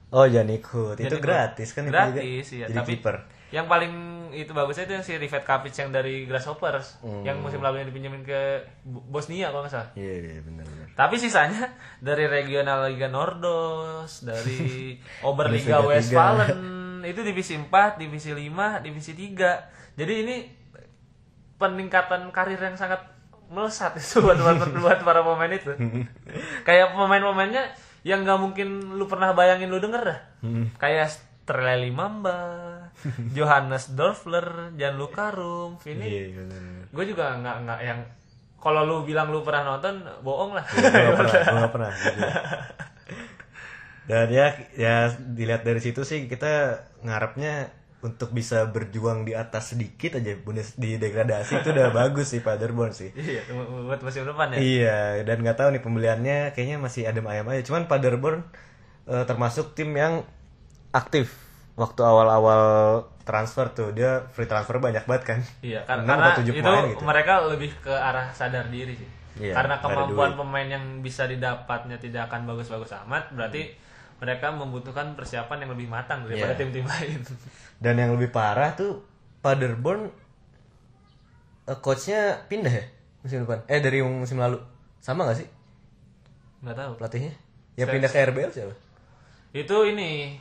Oh, 0.10 0.26
Janik 0.26 0.62
Hood. 0.63 0.98
Itu 1.00 1.10
Janik 1.10 1.24
gratis 1.24 1.70
kan 1.72 1.84
itu 1.84 1.89
gratis 1.89 2.46
juga? 2.48 2.54
ya 2.56 2.66
Jadi 2.68 2.78
tapi 2.78 2.92
kiper. 2.96 3.16
yang 3.50 3.66
paling 3.66 3.94
itu 4.32 4.50
bagusnya 4.52 4.84
itu 4.84 4.94
yang 4.94 5.02
si 5.02 5.13
Rivet 5.16 5.42
Kapic 5.42 5.74
yang 5.76 5.89
dari 5.89 6.26
Grasshoppers 6.26 6.98
Hmm. 7.00 7.22
yang 7.22 7.38
musim 7.39 7.58
lalu 7.60 7.82
yang 7.82 7.89
dipinjemin 7.89 8.22
ke 8.22 8.42
Bo- 8.84 9.06
Bosnia 9.08 9.50
kalau 9.50 9.62
nggak 9.62 9.74
salah 9.74 9.89
Iya, 9.94 10.13
iya 10.28 10.42
benar 10.42 10.66
benar. 10.68 10.88
tapi 10.92 11.16
sisanya 11.16 11.70
dari 12.02 12.26
regional 12.26 12.86
Liga 12.88 13.06
Nordos 13.08 14.22
dari 14.22 14.98
Oberliga 15.26 15.82
Westfalen 15.82 16.62
itu 17.04 17.22
divisi 17.22 17.54
4, 17.56 17.70
divisi 17.96 18.30
5, 18.30 18.54
divisi 18.80 19.13
3 19.13 19.38
jadi 19.96 20.13
ini 20.20 20.38
peningkatan 21.63 22.28
karir 22.36 22.60
yang 22.60 22.76
sangat 22.76 22.99
melesat 23.47 23.95
itu 23.95 24.19
buat 24.26 24.36
buat, 24.36 24.60
buat 24.76 24.99
para 24.99 25.23
pemain 25.23 25.54
itu. 25.56 25.71
Kayak 26.67 26.91
pemain-pemainnya 26.91 27.71
yang 28.04 28.28
nggak 28.28 28.36
mungkin 28.36 28.99
lu 28.99 29.08
pernah 29.08 29.32
bayangin 29.32 29.71
lu 29.71 29.80
denger 29.80 30.04
dah. 30.04 30.19
Kayak 30.76 31.08
Strelly 31.43 31.91
Mamba, 31.91 32.39
Johannes 33.36 33.95
Dorfler, 33.95 34.76
Gianluca 34.76 35.32
Rum, 35.32 35.80
ini 35.88 36.04
Iya, 36.08 36.23
bener. 36.39 36.88
gue 36.91 37.04
juga 37.08 37.36
nggak 37.36 37.56
nggak 37.67 37.80
yang 37.84 37.99
kalau 38.63 38.88
lu 38.88 39.04
bilang 39.04 39.28
lu 39.28 39.43
pernah 39.43 39.76
nonton 39.76 40.08
bohong 40.23 40.56
lah 40.56 40.63
Gue 40.63 40.88
gak 40.88 41.19
pernah, 41.19 41.36
gue 41.36 41.60
gak 41.67 41.73
pernah. 41.76 41.91
Dan 44.04 44.28
ya, 44.32 44.47
ya 44.76 44.95
dilihat 45.15 45.63
dari 45.63 45.80
situ 45.80 46.04
sih 46.04 46.28
kita 46.28 46.80
ngarepnya 47.04 47.71
untuk 48.04 48.30
bisa 48.30 48.68
berjuang 48.68 49.24
di 49.24 49.32
atas 49.32 49.72
sedikit 49.72 50.20
aja 50.20 50.36
di 50.76 50.89
degradasi 51.00 51.63
itu 51.63 51.72
udah 51.72 51.89
bagus 52.04 52.36
sih 52.36 52.44
Paderborn 52.44 52.92
sih. 52.92 53.16
iya 53.16 53.48
buat 53.50 54.04
musim 54.04 54.28
depan 54.28 54.52
ya 54.52 54.58
Iya, 54.60 54.98
dan 55.24 55.39
nggak 55.39 55.56
tahu 55.56 55.70
nih 55.72 55.82
pembeliannya 55.82 56.38
kayaknya 56.52 56.78
masih 56.78 57.08
adem 57.08 57.24
ayam 57.26 57.48
aja. 57.48 57.63
Cuman 57.63 57.88
Paderborn 57.88 58.44
eh, 59.08 59.24
termasuk 59.24 59.72
tim 59.72 59.96
yang 59.96 60.28
aktif 60.92 61.34
waktu 61.74 62.04
awal-awal 62.04 62.62
transfer 63.24 63.66
tuh 63.72 63.89
dia 63.89 64.28
free 64.36 64.46
transfer 64.46 64.78
banyak 64.78 65.08
banget 65.08 65.24
kan. 65.26 65.39
iya 65.63 65.82
kar- 65.88 66.04
karena 66.04 66.36
itu 66.36 66.52
gitu. 66.54 67.02
mereka 67.02 67.34
lebih 67.48 67.72
ke 67.82 67.89
arah 67.89 68.30
sadar 68.36 68.68
diri 68.70 68.94
sih 68.94 69.10
Iya, 69.34 69.58
karena 69.58 69.82
kemampuan 69.82 70.38
pemain 70.38 70.70
yang 70.70 71.02
bisa 71.02 71.26
didapatnya 71.26 71.98
tidak 71.98 72.30
akan 72.30 72.46
bagus-bagus 72.46 72.94
amat 73.02 73.34
berarti 73.34 73.74
mereka 74.17 74.49
membutuhkan 74.49 75.13
persiapan 75.13 75.63
yang 75.63 75.71
lebih 75.71 75.88
matang 75.88 76.23
daripada 76.23 76.54
Iya. 76.54 76.60
tim-tim 76.60 76.86
lain 76.86 77.19
Dan 77.78 77.95
yang 77.95 78.12
lebih 78.12 78.30
parah 78.30 78.73
tuh 78.73 79.04
Paderborn 79.39 80.08
eh, 81.63 81.78
coachnya 81.78 82.43
pindah 82.45 82.71
ya 82.71 82.86
musim 83.19 83.43
depan. 83.43 83.63
Eh 83.65 83.80
dari 83.80 83.99
musim 84.02 84.36
lalu. 84.36 84.60
Sama 84.99 85.23
gak 85.26 85.39
sih 85.39 85.47
nggak 86.60 86.76
tahu 86.76 86.91
pelatihnya? 86.95 87.34
Ya 87.73 87.84
Saya- 87.84 87.91
pindah 87.91 88.10
ke 88.10 88.19
RBL 88.21 88.52
siapa? 88.52 88.76
itu 89.54 89.78
ini 89.86 90.39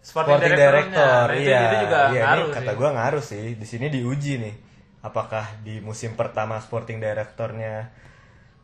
sporting, 0.00 0.32
Sporting 0.32 0.54
director. 0.54 1.26
Nah, 1.26 1.34
itu, 1.34 1.44
iya. 1.44 1.60
itu 1.60 1.76
juga 1.84 2.00
iya, 2.08 2.22
ngaruh 2.24 2.48
kata 2.50 2.72
gua 2.72 2.90
ngaruh 2.94 3.20
sih. 3.20 3.52
Di 3.52 3.66
sini 3.66 3.86
diuji 3.86 4.38
nih. 4.38 4.54
Apakah 5.02 5.60
di 5.60 5.78
musim 5.78 6.14
pertama 6.14 6.56
sporting 6.56 6.96
directornya 6.96 7.90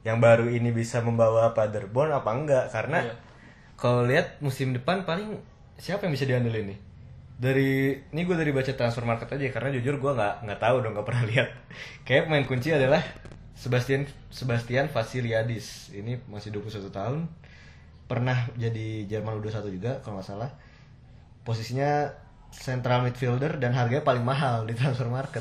yang 0.01 0.17
baru 0.17 0.49
ini 0.49 0.71
bisa 0.71 0.99
membawa 0.99 1.53
Paderborn 1.53 2.11
apa 2.11 2.31
enggak? 2.31 2.65
Karena 2.71 2.99
Iya. 3.03 3.15
Kalau 3.83 4.07
lihat 4.07 4.39
musim 4.39 4.71
depan 4.71 5.03
paling 5.03 5.43
siapa 5.75 6.07
yang 6.07 6.15
bisa 6.15 6.23
diandelin 6.23 6.71
nih? 6.71 6.79
Dari 7.43 7.99
ini 8.15 8.23
gue 8.23 8.39
dari 8.39 8.55
baca 8.55 8.71
transfer 8.71 9.03
market 9.03 9.27
aja 9.27 9.51
karena 9.51 9.75
jujur 9.75 9.99
gue 9.99 10.13
nggak 10.15 10.47
nggak 10.47 10.61
tahu 10.63 10.77
dong 10.87 10.95
nggak 10.95 11.07
pernah 11.11 11.27
lihat. 11.35 11.51
Kayak 12.07 12.31
pemain 12.31 12.47
kunci 12.47 12.71
adalah 12.71 13.03
Sebastian 13.59 14.07
Sebastian 14.31 14.87
Vasiliadis. 14.87 15.91
Ini 15.91 16.23
masih 16.31 16.55
21 16.55 16.95
tahun. 16.95 17.27
Pernah 18.07 18.55
jadi 18.55 19.11
Jerman 19.11 19.43
U21 19.43 19.75
juga 19.75 19.99
kalau 20.07 20.23
nggak 20.23 20.31
salah. 20.31 20.55
Posisinya 21.43 22.07
central 22.53 23.03
midfielder 23.03 23.57
dan 23.57 23.73
harganya 23.73 24.05
paling 24.05 24.23
mahal 24.23 24.69
di 24.69 24.77
transfer 24.77 25.09
market. 25.09 25.41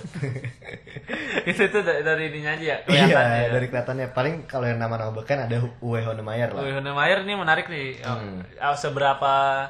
itu 1.50 1.62
itu 1.67 1.80
dari, 1.84 2.02
dari 2.02 2.24
ininya 2.32 2.52
aja 2.56 2.65
ya 2.65 2.78
iya, 2.88 3.08
ya. 3.08 3.50
dari 3.52 3.67
kelihatannya 3.67 4.15
paling 4.15 4.47
kalau 4.47 4.65
yang 4.65 4.80
nama-nama 4.80 5.12
beken 5.12 5.45
ada 5.45 5.60
Uwe 5.84 6.02
Honemeyer 6.02 6.56
lah. 6.56 6.63
Uwe 6.63 6.71
Honemeyer 6.80 7.28
ini 7.28 7.34
menarik 7.36 7.67
nih. 7.67 8.00
Hmm. 8.02 8.41
Oh, 8.63 8.76
Seberapa 8.76 9.67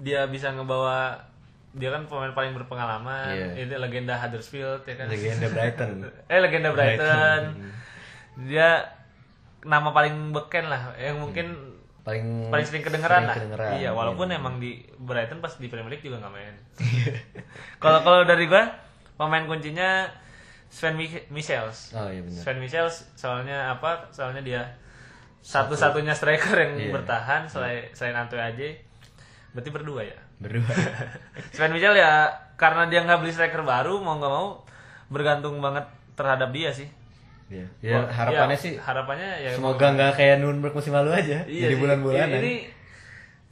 dia 0.00 0.26
bisa 0.26 0.50
ngebawa 0.50 1.30
dia 1.74 1.90
kan 1.90 2.06
pemain 2.06 2.32
paling 2.32 2.54
berpengalaman. 2.56 3.34
Iya. 3.34 3.48
Ini 3.66 3.74
legenda 3.76 4.14
Huddersfield 4.16 4.86
ya 4.88 4.94
kan. 4.96 5.06
Legenda 5.10 5.46
Brighton. 5.50 5.90
eh 6.32 6.40
legenda 6.40 6.70
Brighton. 6.72 7.42
Dia 8.48 8.88
nama 9.64 9.90
paling 9.90 10.32
beken 10.32 10.70
lah 10.70 10.92
yang 11.00 11.20
mungkin 11.20 11.73
paling 12.04 12.24
paling 12.46 12.62
sering 12.62 12.82
kedengeran 12.82 13.16
sering 13.16 13.26
lah. 13.26 13.34
kedengeran, 13.34 13.70
Iya, 13.76 13.90
walaupun 13.90 14.28
iya. 14.28 14.36
emang 14.36 14.54
di 14.56 14.76
Brighton 14.94 15.40
pas 15.40 15.56
di 15.56 15.66
Premier 15.66 15.88
League 15.90 16.04
juga 16.04 16.20
nggak 16.20 16.32
main. 16.32 16.54
Kalau 17.82 18.00
kalau 18.00 18.22
dari 18.22 18.44
gua 18.44 18.68
pemain 19.14 19.44
kuncinya 19.44 20.04
Sven 20.66 20.94
Mi- 20.94 21.26
Michels. 21.28 21.92
Oh 21.92 22.06
iya 22.06 22.20
benar. 22.20 22.36
Sven 22.36 22.58
Michels 22.58 23.08
soalnya 23.14 23.70
apa? 23.70 24.10
Soalnya 24.10 24.40
dia 24.40 24.62
satu-satunya 25.40 26.12
striker 26.12 26.56
yang 26.56 26.72
Iya. 26.78 26.92
bertahan 26.92 27.46
selain 27.46 27.88
selain 27.92 28.16
Anto 28.18 28.34
Aje. 28.34 28.80
Berarti 29.52 29.70
berdua 29.70 30.02
ya. 30.02 30.18
Berdua. 30.36 30.66
Sven 31.54 31.70
Michel 31.70 31.94
ya 31.94 32.26
karena 32.54 32.84
dia 32.86 33.00
nggak 33.00 33.18
beli 33.18 33.30
striker 33.30 33.62
baru 33.62 33.96
mau 33.98 34.16
nggak 34.16 34.28
mau 34.30 34.48
bergantung 35.08 35.56
banget 35.58 35.84
terhadap 36.12 36.50
dia 36.50 36.68
sih. 36.68 36.88
Iya. 37.52 37.66
Ya, 37.84 37.98
harapannya 38.08 38.56
Ya, 38.56 38.62
sih 38.64 38.72
harapannya 38.80 39.30
ya 39.44 39.50
semoga 39.52 39.92
nggak 39.92 40.12
kayak 40.16 40.36
Nuremberg 40.40 40.74
musim 40.74 40.96
lalu 40.96 41.12
aja. 41.12 41.44
Iya 41.44 41.68
jadi 41.68 41.74
sih. 41.76 41.80
bulan-bulanan. 41.80 42.40
Ini 42.40 42.54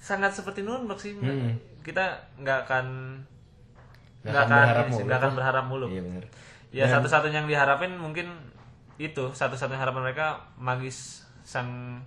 sangat 0.01 0.33
seperti 0.33 0.65
Nuremberg 0.65 0.99
sih. 0.99 1.13
Hmm. 1.15 1.55
Kita 1.85 2.17
nggak 2.41 2.59
akan 2.69 2.87
Nggak 4.23 4.43
akan 4.47 4.55
berharap 4.55 4.87
nggak 4.87 5.19
akan 5.19 5.33
berharap 5.35 5.65
muluk. 5.67 5.91
Iya 5.91 6.03
benar. 6.07 6.25
Ya 6.73 6.85
satu-satunya 6.89 7.45
yang 7.45 7.51
diharapin 7.51 7.93
mungkin 7.99 8.33
itu 8.97 9.25
satu-satunya 9.35 9.83
harapan 9.83 10.09
mereka 10.09 10.41
magis 10.57 11.27
sang 11.43 11.99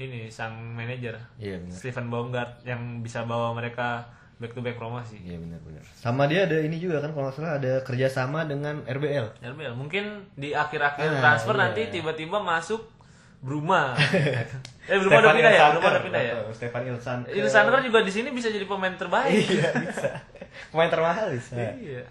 ini 0.00 0.32
sang 0.32 0.56
manajer 0.72 1.12
Iya 1.36 1.60
benar. 1.60 1.76
Steven 1.76 2.06
Baumgart 2.08 2.64
yang 2.64 3.04
bisa 3.04 3.28
bawa 3.28 3.52
mereka 3.52 4.08
back 4.40 4.52
to 4.52 4.60
back 4.60 4.74
promosi. 4.74 5.20
Iya 5.20 5.36
benar 5.36 5.60
benar. 5.60 5.84
Sama 5.94 6.24
dia 6.24 6.44
ada 6.44 6.56
ini 6.58 6.76
juga 6.76 6.98
kan 6.98 7.12
kalau 7.12 7.28
nggak 7.28 7.36
salah 7.36 7.52
ada 7.54 7.72
kerjasama 7.80 8.44
dengan 8.44 8.80
RBL. 8.82 9.36
RBL 9.38 9.74
mungkin 9.74 10.24
di 10.32 10.50
akhir-akhir 10.50 11.06
Ah, 11.06 11.20
transfer 11.20 11.54
iya. 11.54 11.60
nanti 11.62 11.82
tiba-tiba 11.90 12.40
masuk 12.40 12.80
Bruma. 13.38 13.96
eh 14.90 14.96
Bruma 14.96 15.16
udah 15.18 15.32
pindah 15.32 15.48
ya? 15.50 15.64
Bruma 15.70 15.88
udah 15.90 16.02
pindah 16.02 16.22
ya? 16.22 16.34
Stefan 16.50 16.84
Ilsan. 16.84 17.18
Ilsanker 17.26 17.80
juga 17.80 18.00
di 18.00 18.10
sini 18.10 18.28
bisa 18.30 18.48
jadi 18.48 18.64
pemain 18.64 18.92
terbaik. 18.92 19.44
Iya 19.44 19.70
bisa. 19.78 20.08
Pemain 20.72 20.88
termahal 20.88 21.30
bisa. 21.30 21.56
Iya. 21.56 22.04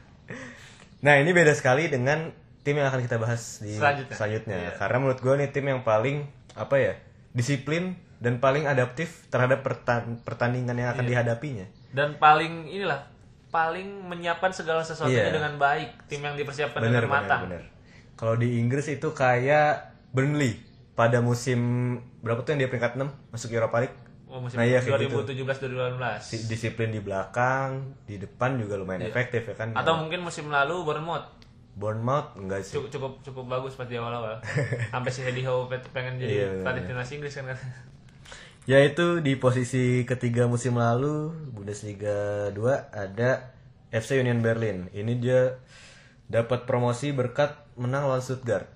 Nah 1.00 1.18
ini 1.18 1.30
beda 1.30 1.52
sekali 1.52 1.86
dengan 1.86 2.30
tim 2.60 2.76
yang 2.76 2.88
akan 2.88 3.02
kita 3.02 3.18
bahas 3.18 3.58
di 3.60 3.74
Selanjutnya. 3.74 4.58
Iya. 4.60 4.72
Karena 4.76 4.98
menurut 4.98 5.18
gue 5.18 5.34
nih 5.36 5.50
tim 5.50 5.66
yang 5.66 5.82
paling 5.82 6.26
apa 6.54 6.76
ya 6.78 6.94
disiplin 7.32 7.94
dan 8.18 8.38
paling 8.38 8.66
adaptif 8.66 9.30
terhadap 9.30 9.62
pertan- 9.62 10.20
pertandingan 10.20 10.76
yang 10.76 10.90
Iya. 10.90 10.96
akan 10.98 11.06
dihadapinya. 11.06 11.66
Dan 11.90 12.16
paling 12.16 12.68
inilah 12.68 13.02
paling 13.50 14.06
menyiapkan 14.06 14.50
segala 14.50 14.80
sesuatunya 14.80 15.26
Iya. 15.26 15.34
dengan 15.34 15.58
baik. 15.58 16.06
Tim 16.06 16.22
yang 16.22 16.36
dipersiapkan 16.36 16.80
Bener 16.80 17.02
dengan 17.02 17.10
matang. 17.16 17.42
bener 17.46 17.66
bener. 17.66 17.78
Kalau 18.14 18.36
di 18.36 18.60
Inggris 18.60 18.86
itu 18.88 19.10
kayak 19.10 19.90
Burnley 20.10 20.60
pada 20.94 21.18
musim 21.20 21.60
berapa 22.20 22.42
tuh 22.42 22.52
yang 22.52 22.62
dia 22.62 22.70
peringkat 22.70 22.94
6 22.94 23.10
masuk 23.30 23.50
Europa 23.50 23.80
League. 23.80 23.98
Oh, 24.28 24.38
musim 24.38 24.56
Nah, 24.56 24.66
iya, 24.66 24.78
kayak 24.78 25.02
gitu. 25.02 25.26
2017-2018. 25.26 26.22
Si- 26.22 26.46
Disiplin 26.46 26.92
di 26.92 27.00
belakang, 27.00 27.98
di 28.04 28.16
depan 28.16 28.62
juga 28.62 28.78
lumayan 28.78 29.02
efektif 29.04 29.42
ya 29.44 29.56
kan. 29.56 29.74
Atau 29.74 29.98
mungkin 29.98 30.22
musim 30.22 30.46
lalu 30.48 30.84
Bournemouth 30.84 31.26
Bournemouth 31.74 32.36
enggak 32.36 32.60
sih. 32.62 32.76
cukup 32.76 32.92
cukup 32.92 33.12
cukup 33.24 33.44
bagus 33.50 33.74
pas 33.74 33.88
di 33.88 33.96
awal-awal. 33.96 34.38
Sampai 34.94 35.10
si 35.10 35.24
Eddie 35.24 35.42
Howe 35.42 35.66
pengen 35.90 36.20
jadi 36.20 36.30
Iya, 36.30 36.48
pelatih 36.62 36.84
timnas 36.86 37.10
Inggris 37.10 37.34
kan. 37.34 37.56
Yaitu 38.70 39.26
di 39.26 39.34
posisi 39.34 40.06
ketiga 40.06 40.46
musim 40.46 40.78
lalu 40.78 41.34
Bundesliga 41.58 42.54
2 42.54 42.94
ada 42.94 43.50
FC 43.90 44.22
Union 44.22 44.46
Berlin. 44.46 44.94
Ini 44.94 45.18
dia 45.18 45.58
dapat 46.30 46.70
promosi 46.70 47.10
berkat 47.10 47.58
menang 47.82 48.06
lawan 48.06 48.22
Stuttgart. 48.22 48.70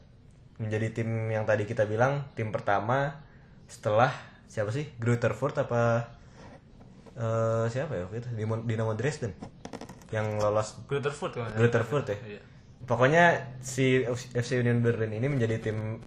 Menjadi 0.57 0.97
tim 0.97 1.29
yang 1.29 1.45
tadi 1.45 1.69
kita 1.69 1.85
bilang 1.85 2.25
tim 2.33 2.49
pertama 2.49 3.21
setelah 3.69 4.09
siapa 4.49 4.73
sih? 4.73 4.89
Greuther 4.97 5.37
Furt 5.37 5.61
apa 5.61 6.09
eh, 7.13 7.69
siapa 7.69 7.93
ya 7.93 8.09
waktu 8.09 8.25
itu? 8.25 8.29
Dinamo, 8.65 8.97
Dresden 8.97 9.37
yang 10.09 10.41
lolos 10.41 10.73
Greuther 10.89 11.13
Furt 11.13 11.37
kan. 11.37 11.53
Greuther 11.53 11.85
Furt 11.85 12.09
ya. 12.09 12.17
Iya. 12.17 12.41
Pokoknya 12.89 13.53
si 13.61 14.01
FC 14.33 14.57
Union 14.57 14.81
Berlin 14.81 15.13
ini 15.13 15.29
menjadi 15.29 15.61
tim 15.61 16.01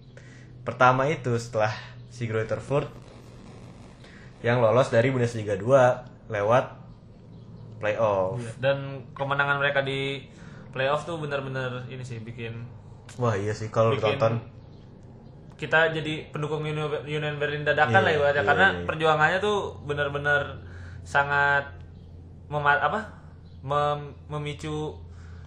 pertama 0.67 1.07
itu 1.07 1.39
setelah 1.39 1.71
si 2.11 2.27
Greuther 2.27 2.59
Furt 2.59 3.06
yang 4.39 4.59
lolos 4.59 4.87
dari 4.87 5.09
Bundesliga 5.09 5.53
2 5.53 6.29
lewat 6.29 6.65
playoff. 7.77 8.37
Iya. 8.37 8.51
Dan 8.59 8.77
kemenangan 9.11 9.57
mereka 9.57 9.81
di 9.81 10.25
playoff 10.69 11.03
tuh 11.03 11.17
benar-benar 11.17 11.85
ini 11.87 12.01
sih 12.01 12.19
bikin 12.19 12.53
Wah 13.15 13.33
iya 13.33 13.49
sih 13.49 13.67
kalau 13.67 13.93
ditonton 13.93 14.37
kita 15.55 15.89
jadi 15.89 16.29
pendukung 16.29 16.61
Union 16.61 17.35
Berlin 17.35 17.65
dadakan 17.65 17.89
Iya, 17.95 18.05
lah 18.05 18.11
ibaratnya 18.13 18.43
iya, 18.43 18.45
karena 18.45 18.67
iya. 18.69 18.83
perjuangannya 18.85 19.39
tuh 19.39 19.57
benar-benar 19.83 20.61
sangat 21.01 21.65
mema 22.45 22.77
apa 22.77 22.99
mem- 23.59 24.13
memicu 24.27 24.93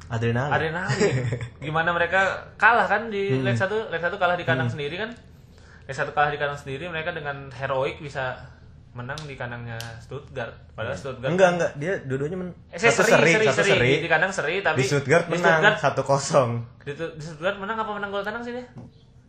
adrenalin. 0.09 0.51
adrenalin. 0.51 1.15
Gimana 1.63 1.95
mereka 1.95 2.21
kalah 2.57 2.85
kan 2.85 3.07
di 3.07 3.31
Hmm. 3.31 3.47
leg 3.47 3.55
1, 3.55 3.71
leg 3.89 4.03
1 4.03 4.19
kalah 4.19 4.35
di 4.35 4.43
kandang 4.43 4.67
sendiri 4.67 4.99
kan. 4.99 5.15
Leg 5.87 5.95
1 5.95 6.11
kalah 6.11 6.29
di 6.29 6.39
kandang 6.39 6.59
sendiri 6.59 6.91
mereka 6.91 7.15
dengan 7.15 7.47
heroik 7.49 8.03
bisa 8.03 8.35
menang 8.93 9.19
di 9.23 9.35
kandangnya 9.35 9.79
Stuttgart. 9.99 10.51
Padahal 10.73 10.95
Stuttgart 10.95 11.31
Enggak 11.31 11.49
enggak 11.55 11.71
dia 11.77 11.93
dua-duanya 12.01 12.37
men 12.37 12.51
Eh, 12.69 12.77
satu 12.77 13.03
seri, 13.03 13.13
seri, 13.13 13.33
seri, 13.33 13.47
satu 13.47 13.59
seri. 13.61 13.71
seri. 13.73 13.89
Di, 13.89 14.03
di 14.03 14.09
kandang 14.09 14.33
seri 14.33 14.55
tapi 14.59 14.77
Di 14.77 14.85
Stuttgart 14.85 15.25
di 15.25 15.33
menang 15.33 15.75
Stuttgart, 15.75 16.21
1-0. 16.27 16.83
di, 16.83 16.93
di 16.93 17.23
Stuttgart 17.23 17.57
menang 17.57 17.77
apa 17.79 17.91
menang 17.93 18.11
gol 18.11 18.21
tandang 18.21 18.43
sih 18.43 18.53
dia? 18.53 18.67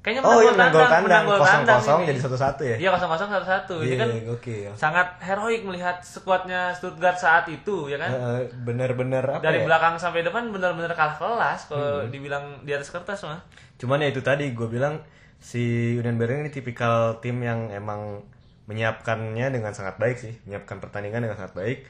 Kayaknya 0.02 0.22
Oh 0.24 0.34
iya 0.36 0.50
gol 0.50 0.54
menang 0.56 0.72
gol 0.72 0.82
tandang, 0.82 1.04
kandang 1.06 1.26
kosong 1.30 1.62
kosong 1.64 2.00
jadi 2.10 2.20
satu 2.20 2.34
satu 2.36 2.62
ya. 2.64 2.76
Iya 2.76 2.90
kosong 2.90 3.10
kosong 3.12 3.30
satu 3.30 3.46
satu. 3.46 3.76
Iya 3.80 3.96
kan 3.96 4.10
gokil. 4.26 4.72
sangat 4.74 5.08
heroik 5.20 5.62
melihat 5.62 6.02
skuadnya 6.02 6.74
Stuttgart 6.74 7.16
saat 7.16 7.46
itu 7.48 7.86
ya 7.86 7.98
kan. 7.98 8.10
Eh, 8.10 8.50
Bener-bener 8.58 9.22
apa 9.22 9.44
Dari 9.44 9.62
ya? 9.62 9.70
belakang 9.70 9.94
sampai 9.96 10.22
depan 10.22 10.50
benar-benar 10.50 10.90
kalah 10.92 11.14
kelas 11.14 11.70
kalau 11.70 12.02
Hmm. 12.02 12.10
dibilang 12.10 12.46
di 12.60 12.72
atas 12.72 12.90
kertas 12.90 13.22
mah. 13.22 13.46
Cuman 13.78 14.02
ya 14.02 14.10
itu 14.10 14.20
tadi 14.20 14.50
gue 14.50 14.66
bilang 14.66 15.06
si 15.38 15.62
Union 15.94 16.18
Berlin 16.18 16.42
ini 16.42 16.52
tipikal 16.52 17.18
tim 17.18 17.38
yang 17.40 17.70
emang 17.70 18.26
menyiapkannya 18.72 19.52
dengan 19.52 19.72
sangat 19.72 19.96
baik 19.98 20.16
sih, 20.16 20.34
menyiapkan 20.42 20.80
pertandingan 20.80 21.22
dengan 21.22 21.36
sangat 21.36 21.54
baik. 21.54 21.84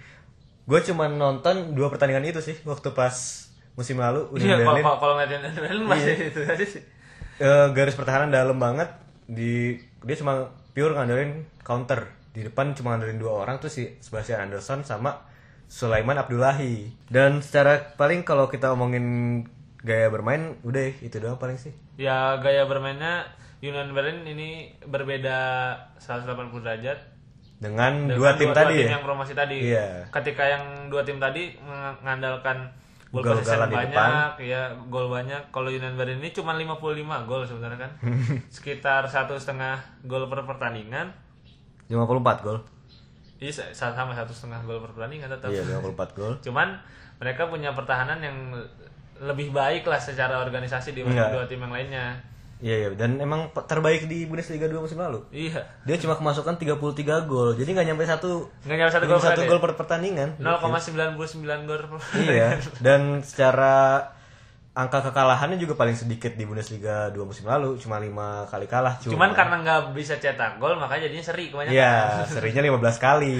Gue 0.63 0.81
cuma 0.81 1.05
nonton 1.05 1.71
dua 1.71 1.87
pertandingan 1.87 2.25
itu 2.25 2.41
sih 2.41 2.57
waktu 2.63 2.89
pas 2.91 3.13
musim 3.73 3.95
lalu 3.95 4.25
Union 4.33 4.57
Iya 4.57 4.65
Berlin 4.65 4.81
kalau- 4.81 4.99
kalau 4.99 5.13
ngeliatin 5.15 5.53
Berlin 5.53 5.85
masih 5.85 6.11
Iya. 6.11 6.25
itu 6.27 6.39
aja 6.43 6.65
sih. 6.67 6.83
eh, 7.39 7.67
garis 7.71 7.93
pertahanan 7.93 8.29
dalam 8.29 8.57
banget 8.57 8.89
di 9.25 9.73
dia 9.99 10.15
cuma 10.15 10.45
pure 10.71 10.91
ngandelin 10.91 11.31
counter 11.61 12.05
di 12.29 12.41
depan 12.41 12.71
cuma 12.71 12.93
ngandelin 12.93 13.17
dua 13.17 13.33
orang 13.35 13.57
tuh 13.57 13.67
si 13.67 13.97
Sebastian 13.97 14.41
Anderson 14.41 14.81
sama 14.81 15.25
Sulaiman 15.65 16.15
Abdullahi 16.15 16.93
dan 17.07 17.39
secara 17.39 17.95
paling 17.95 18.21
kalau 18.21 18.45
kita 18.45 18.69
omongin 18.69 19.41
gaya 19.79 20.07
bermain 20.07 20.53
udah 20.61 20.93
itu 20.95 21.17
doang 21.17 21.35
paling 21.35 21.55
sih 21.55 21.73
Ya 21.95 22.37
gaya 22.37 22.63
bermainnya 22.63 23.25
Union 23.61 23.93
Berlin 23.93 24.25
ini 24.25 24.49
berbeda 24.81 25.37
180 25.97 26.25
derajat 26.59 26.97
dengan, 27.61 28.09
dengan 28.09 28.17
dua 28.17 28.33
tim 28.33 28.49
tadi 28.49 28.73
tim 28.73 28.89
ya 28.89 28.97
yang 28.97 29.05
promosi 29.05 29.33
tadi. 29.37 29.57
Iya. 29.69 30.09
Ketika 30.09 30.43
yang 30.43 30.89
dua 30.89 31.05
tim 31.05 31.21
tadi 31.21 31.53
mengandalkan 31.61 32.73
gol 33.13 33.21
possession 33.21 33.69
di 33.69 33.77
banyak, 33.77 34.41
ya 34.41 34.73
gol 34.89 35.13
banyak. 35.13 35.53
Kalau 35.53 35.69
Union 35.69 35.93
Berlin 35.93 36.17
ini 36.17 36.33
cuma 36.33 36.57
55 36.57 37.29
gol 37.29 37.45
sebenarnya 37.45 37.85
kan. 37.85 37.91
Sekitar 38.55 39.05
satu 39.05 39.37
setengah 39.37 39.77
gol 40.09 40.25
per 40.25 40.41
pertandingan. 40.41 41.13
54 41.85 42.45
gol 42.45 42.57
Iya 43.37 43.51
sa- 43.51 43.93
sama 43.93 44.13
satu 44.13 44.31
setengah 44.33 44.65
gol 44.65 44.79
per 44.79 44.95
pertandingan 44.95 45.29
tetap. 45.29 45.49
iya 45.49 45.61
54 45.61 46.17
gol 46.17 46.33
Cuman 46.41 46.77
mereka 47.19 47.45
punya 47.45 47.75
pertahanan 47.75 48.17
yang 48.17 48.37
lebih 49.21 49.53
baik 49.53 49.85
lah 49.85 50.01
secara 50.01 50.41
organisasi 50.41 50.97
dibanding 50.97 51.13
Enggak. 51.13 51.33
dua 51.35 51.45
tim 51.45 51.61
yang 51.61 51.69
lainnya. 51.69 52.05
Iya 52.61 52.75
iya. 52.85 52.89
Dan 52.93 53.17
emang 53.17 53.49
terbaik 53.51 54.05
di 54.05 54.29
Bundesliga 54.29 54.69
2 54.69 54.77
musim 54.77 55.01
lalu. 55.01 55.25
Iya. 55.33 55.65
dia 55.83 55.97
cuma 55.97 56.13
kemasukan 56.15 56.55
33 56.61 57.25
gol. 57.25 57.57
Jadi 57.57 57.69
nggak 57.73 57.87
nyampe 57.89 58.05
satu 58.05 58.47
Nggak 58.63 58.77
nyampe 58.77 58.93
satu 58.93 59.05
gol 59.09 59.19
satu 59.19 59.41
gol 59.49 59.59
per 59.59 59.73
pertandingan. 59.75 60.37
0,99 60.37 61.67
gol 61.67 61.77
per 61.81 61.99
iya. 62.21 62.61
Dan 62.85 63.25
secara 63.25 64.05
angka 64.71 65.11
kekalahannya 65.11 65.59
juga 65.59 65.75
paling 65.75 65.97
sedikit 65.99 66.31
di 66.39 66.47
Bundesliga 66.47 67.11
2 67.11 67.19
musim 67.25 67.49
lalu. 67.49 67.75
Cuma 67.81 67.99
lima 67.99 68.45
kali 68.47 68.69
kalah 68.69 69.01
cuma 69.01 69.17
Cuman 69.17 69.31
karena 69.35 69.55
nggak 69.65 69.81
bisa 69.97 70.15
cetak 70.21 70.61
gol 70.61 70.77
makanya 70.77 71.09
jadinya 71.09 71.25
seri 71.25 71.51
kebanyakan. 71.51 71.75
iya 71.75 72.23
serinya 72.33 72.61
15 72.63 72.77
kali. 73.01 73.35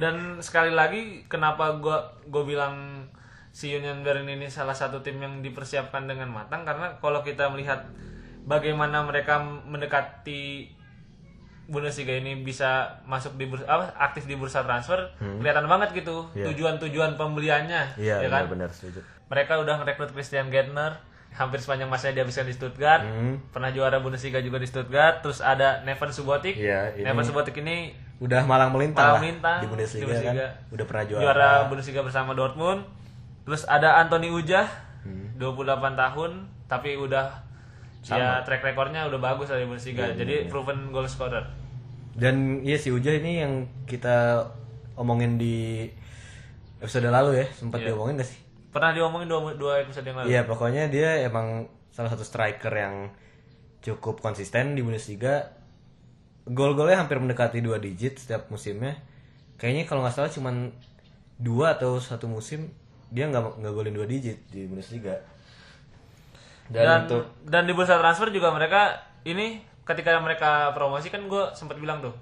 Dan 0.00 0.40
sekali 0.40 0.72
lagi 0.72 1.28
kenapa 1.28 1.76
gua 1.76 2.16
gua 2.30 2.46
bilang 2.48 3.04
si 3.50 3.74
Union 3.74 4.00
Berlin 4.06 4.38
ini 4.40 4.46
salah 4.46 4.72
satu 4.72 5.02
tim 5.04 5.20
yang 5.20 5.44
dipersiapkan 5.44 6.08
dengan 6.08 6.32
matang? 6.32 6.64
Karena 6.64 6.96
kalau 7.02 7.20
kita 7.20 7.50
melihat 7.52 7.84
bagaimana 8.50 9.00
mereka 9.00 9.38
mendekati 9.40 10.74
Bundesliga 11.64 12.10
ini 12.12 12.34
bisa 12.36 12.98
masuk 13.04 13.38
di 13.38 13.46
bursa, 13.46 13.62
apa 13.64 13.94
aktif 13.96 14.26
di 14.26 14.34
bursa 14.34 14.60
transfer 14.60 14.98
kelihatan 15.38 15.64
banget 15.64 15.94
gitu 15.94 16.26
Iya. 16.32 16.50
tujuan-tujuan 16.50 17.14
pembeliannya 17.14 17.94
iya 17.94 18.18
ya 18.18 18.26
kan 18.26 18.44
benar-benar 18.44 18.70
setuju 18.70 18.98
mereka 19.24 19.54
udah 19.56 19.78
merekrut 19.78 20.10
Christian 20.10 20.50
Gärtner 20.50 20.98
hampir 21.30 21.56
sepanjang 21.56 21.86
masanya 21.86 22.18
dihabiskan 22.18 22.42
di 22.44 22.52
Stuttgart 22.52 23.06
Hmm. 23.06 23.38
pernah 23.48 23.70
juara 23.70 23.96
Bundesliga 23.96 24.42
juga 24.42 24.58
di 24.58 24.66
Stuttgart 24.66 25.22
terus 25.22 25.38
ada 25.38 25.78
Neven 25.80 26.10
Subotic 26.10 26.58
Iya, 26.58 26.90
ini- 26.92 27.06
Neven 27.06 27.22
Subotic 27.22 27.54
ini 27.56 27.94
udah 28.18 28.42
malang 28.42 28.68
melintang 28.68 29.06
malah 29.06 29.14
lah 29.14 29.22
melintang 29.22 29.58
di 29.60 29.66
Bundesliga, 29.68 29.94
di 29.96 30.06
Bundesliga. 30.10 30.34
kan 30.42 30.74
udah 30.74 30.84
pernah 30.84 31.04
juara, 31.06 31.22
juara 31.22 31.50
Bundesliga 31.70 32.00
bersama 32.02 32.34
Dortmund 32.34 32.82
terus 33.40 33.62
ada 33.64 33.94
Anthony 33.96 34.26
Ujah 34.28 34.66
Hmm. 35.00 35.38
28 35.38 35.70
tahun 35.94 36.30
tapi 36.66 36.92
udah 36.92 37.46
ya 38.06 38.40
track 38.44 38.62
recordnya 38.64 39.04
udah 39.06 39.20
bagus 39.20 39.52
di 39.52 39.66
Bundesliga 39.68 40.08
Iya, 40.08 40.14
jadi 40.24 40.34
proven 40.48 40.88
goal 40.88 41.04
scorer 41.04 41.44
dan 42.16 42.64
iya 42.64 42.76
si 42.76 42.88
Ujah 42.90 43.14
ini 43.16 43.40
yang 43.44 43.52
kita 43.84 44.44
omongin 44.96 45.36
di 45.36 45.88
episode 46.80 47.06
lalu 47.08 47.44
ya 47.44 47.46
sempat 47.52 47.84
Iya. 47.84 47.92
diomongin 47.92 48.18
gak 48.18 48.28
sih 48.28 48.40
pernah 48.70 48.90
diomongin 48.94 49.28
dua, 49.28 49.52
dua 49.54 49.72
episode 49.84 50.06
yang 50.06 50.16
lalu 50.16 50.26
Iya 50.32 50.40
pokoknya 50.46 50.88
dia 50.88 51.26
emang 51.26 51.68
salah 51.90 52.08
satu 52.08 52.22
striker 52.22 52.70
yang 52.70 53.10
cukup 53.80 54.20
konsisten 54.20 54.76
di 54.76 54.84
Bundesliga. 54.84 55.56
Gol-golnya 56.46 57.00
hampir 57.00 57.20
mendekati 57.20 57.60
dua 57.60 57.80
digit 57.80 58.16
setiap 58.16 58.48
musimnya. 58.48 58.96
Kayaknya 59.56 59.84
kalau 59.88 60.00
nggak 60.04 60.14
salah 60.14 60.32
cuman 60.32 60.72
dua 61.36 61.76
atau 61.76 61.96
satu 62.00 62.28
musim 62.28 62.70
dia 63.10 63.26
nggak 63.26 63.58
nggak 63.58 63.72
golin 63.74 63.94
dua 63.96 64.06
digit 64.06 64.38
di 64.48 64.68
Bundesliga. 64.68 65.18
Dan, 66.70 66.82
dan 66.82 66.98
untuk 67.04 67.22
dan 67.44 67.62
di 67.64 67.72
bursa 67.72 67.98
transfer 67.98 68.30
juga 68.30 68.50
mereka 68.50 68.94
ini 69.22 69.58
ketika 69.82 70.14
mereka 70.16 70.70
promosi 70.70 71.10
kan 71.10 71.22
gue 71.22 71.44
sempat 71.50 71.76
bilang 71.76 71.98
tuh 71.98 72.14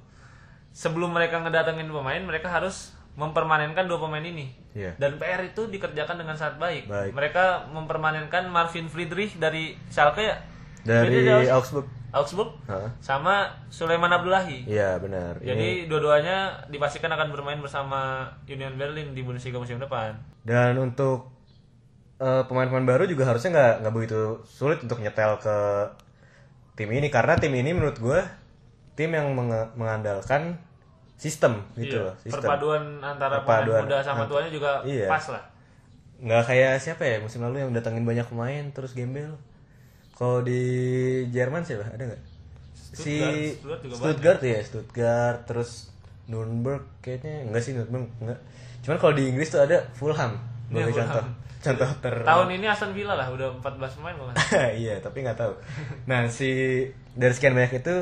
sebelum 0.71 1.11
mereka 1.11 1.39
ngedatengin 1.39 1.87
pemain 1.87 2.19
mereka 2.19 2.49
harus 2.49 2.97
mempermanenkan 3.13 3.85
dua 3.85 3.99
pemain 3.99 4.23
ini 4.23 4.49
Iya. 4.73 4.95
dan 4.95 5.19
PR 5.19 5.43
itu 5.43 5.67
dikerjakan 5.67 6.17
dengan 6.17 6.33
sangat 6.33 6.57
baik. 6.57 6.87
Baik. 6.87 7.11
mereka 7.13 7.67
mempermanenkan 7.69 8.47
Marvin 8.47 8.87
Friedrich 8.87 9.37
dari 9.37 9.75
Schalke 9.89 10.23
ya 10.23 10.39
dari 10.81 11.27
Augsburg. 11.47 11.85
Augsburg 12.09 12.57
Hah? 12.65 12.89
sama 12.99 13.53
Sulaiman 13.69 14.09
Abdullahi 14.09 14.65
Iya 14.65 14.97
benar. 14.97 15.37
Ini- 15.37 15.45
jadi 15.45 15.69
dua-duanya 15.85 16.37
dipastikan 16.67 17.11
akan 17.11 17.29
bermain 17.29 17.59
bersama 17.59 18.25
Union 18.47 18.73
Berlin 18.75 19.13
di 19.13 19.21
Bundesliga 19.21 19.59
musim 19.59 19.77
depan 19.77 20.17
Dan 20.41 20.79
untuk 20.79 21.29
eh, 22.19 22.43
pemain-pemain 22.45 22.85
baru 22.85 23.05
juga 23.05 23.25
harusnya 23.25 23.51
nggak 23.51 23.75
nggak 23.81 23.95
begitu 23.95 24.21
sulit 24.45 24.79
untuk 24.81 24.99
nyetel 24.99 25.39
ke 25.39 25.57
tim 26.75 26.89
ini 26.89 27.09
karena 27.09 27.35
tim 27.35 27.51
ini 27.51 27.71
menurut 27.71 27.99
gue 27.99 28.21
tim 28.95 29.11
yang 29.11 29.31
menge- 29.31 29.71
mengandalkan 29.75 30.59
sistem 31.15 31.63
gitu 31.75 31.99
Iya, 31.99 32.07
loh, 32.07 32.15
sistem. 32.19 32.43
perpaduan 32.43 32.83
antara 32.99 33.43
Perpaduan 33.43 33.83
pemain 33.83 33.91
muda 33.91 33.99
sama 34.03 34.23
ant- 34.23 34.31
tuanya 34.31 34.51
juga 34.51 34.71
Iya. 34.83 35.07
pas 35.07 35.25
lah 35.29 35.45
Nggak 36.19 36.43
kayak 36.45 36.73
siapa 36.79 37.03
ya 37.05 37.17
musim 37.19 37.39
lalu 37.41 37.63
yang 37.63 37.71
datangin 37.71 38.03
banyak 38.03 38.27
pemain 38.27 38.67
terus 38.75 38.91
gembel. 38.91 39.39
Kalau 40.13 40.43
di 40.43 40.59
Jerman 41.31 41.63
siapa? 41.63 41.87
Ada 41.89 42.11
nggak? 42.11 42.23
Si 42.75 43.15
Stuttgart 43.55 43.81
juga 43.87 43.95
Stuttgart 43.95 44.41
ya, 44.43 44.59
Stuttgart 44.59 45.39
terus 45.47 45.95
Nuremberg 46.27 46.83
kayaknya 46.99 47.47
enggak 47.47 47.63
sih 47.63 47.71
Nuremberg 47.73 48.11
enggak. 48.19 48.39
Cuman 48.83 48.97
kalau 48.99 49.15
di 49.15 49.31
Inggris 49.31 49.47
tuh 49.47 49.63
ada 49.63 49.79
Fulham. 49.95 50.43
Iya, 50.69 50.91
Sebagai 50.91 50.91
Fulham. 50.91 51.07
contoh. 51.07 51.25
Contoh 51.59 51.91
ter 51.99 52.15
Tahun 52.23 52.49
ini 52.55 52.67
Aston 52.71 52.95
Villa 52.95 53.19
lah 53.19 53.29
udah 53.35 53.59
14 53.59 53.99
pemain 53.99 54.15
salah. 54.15 54.35
iya 54.83 55.03
tapi 55.03 55.27
nggak 55.27 55.39
tahu. 55.39 55.53
Nah 56.07 56.31
si 56.31 56.51
dari 57.19 57.33
sekian 57.35 57.59
banyak 57.59 57.83
itu 57.83 57.97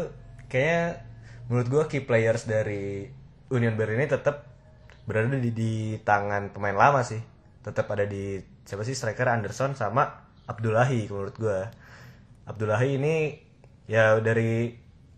kayaknya 0.52 1.00
menurut 1.48 1.68
gua 1.72 1.82
key 1.88 2.04
players 2.04 2.44
dari 2.44 3.08
Union 3.48 3.78
Berlin 3.78 4.04
ini 4.04 4.08
tetap 4.10 4.44
berada 5.06 5.38
di, 5.38 5.50
di 5.54 5.96
tangan 6.04 6.52
pemain 6.52 6.76
lama 6.76 7.00
sih. 7.00 7.20
Tetap 7.64 7.88
ada 7.96 8.04
di 8.04 8.36
siapa 8.68 8.84
sih 8.84 8.92
striker 8.92 9.26
Anderson 9.32 9.72
sama 9.72 10.28
Abdullahi 10.44 11.08
menurut 11.08 11.36
gua. 11.40 11.72
Abdullahi 12.46 13.00
ini 13.00 13.14
ya 13.88 14.20
dari 14.20 14.70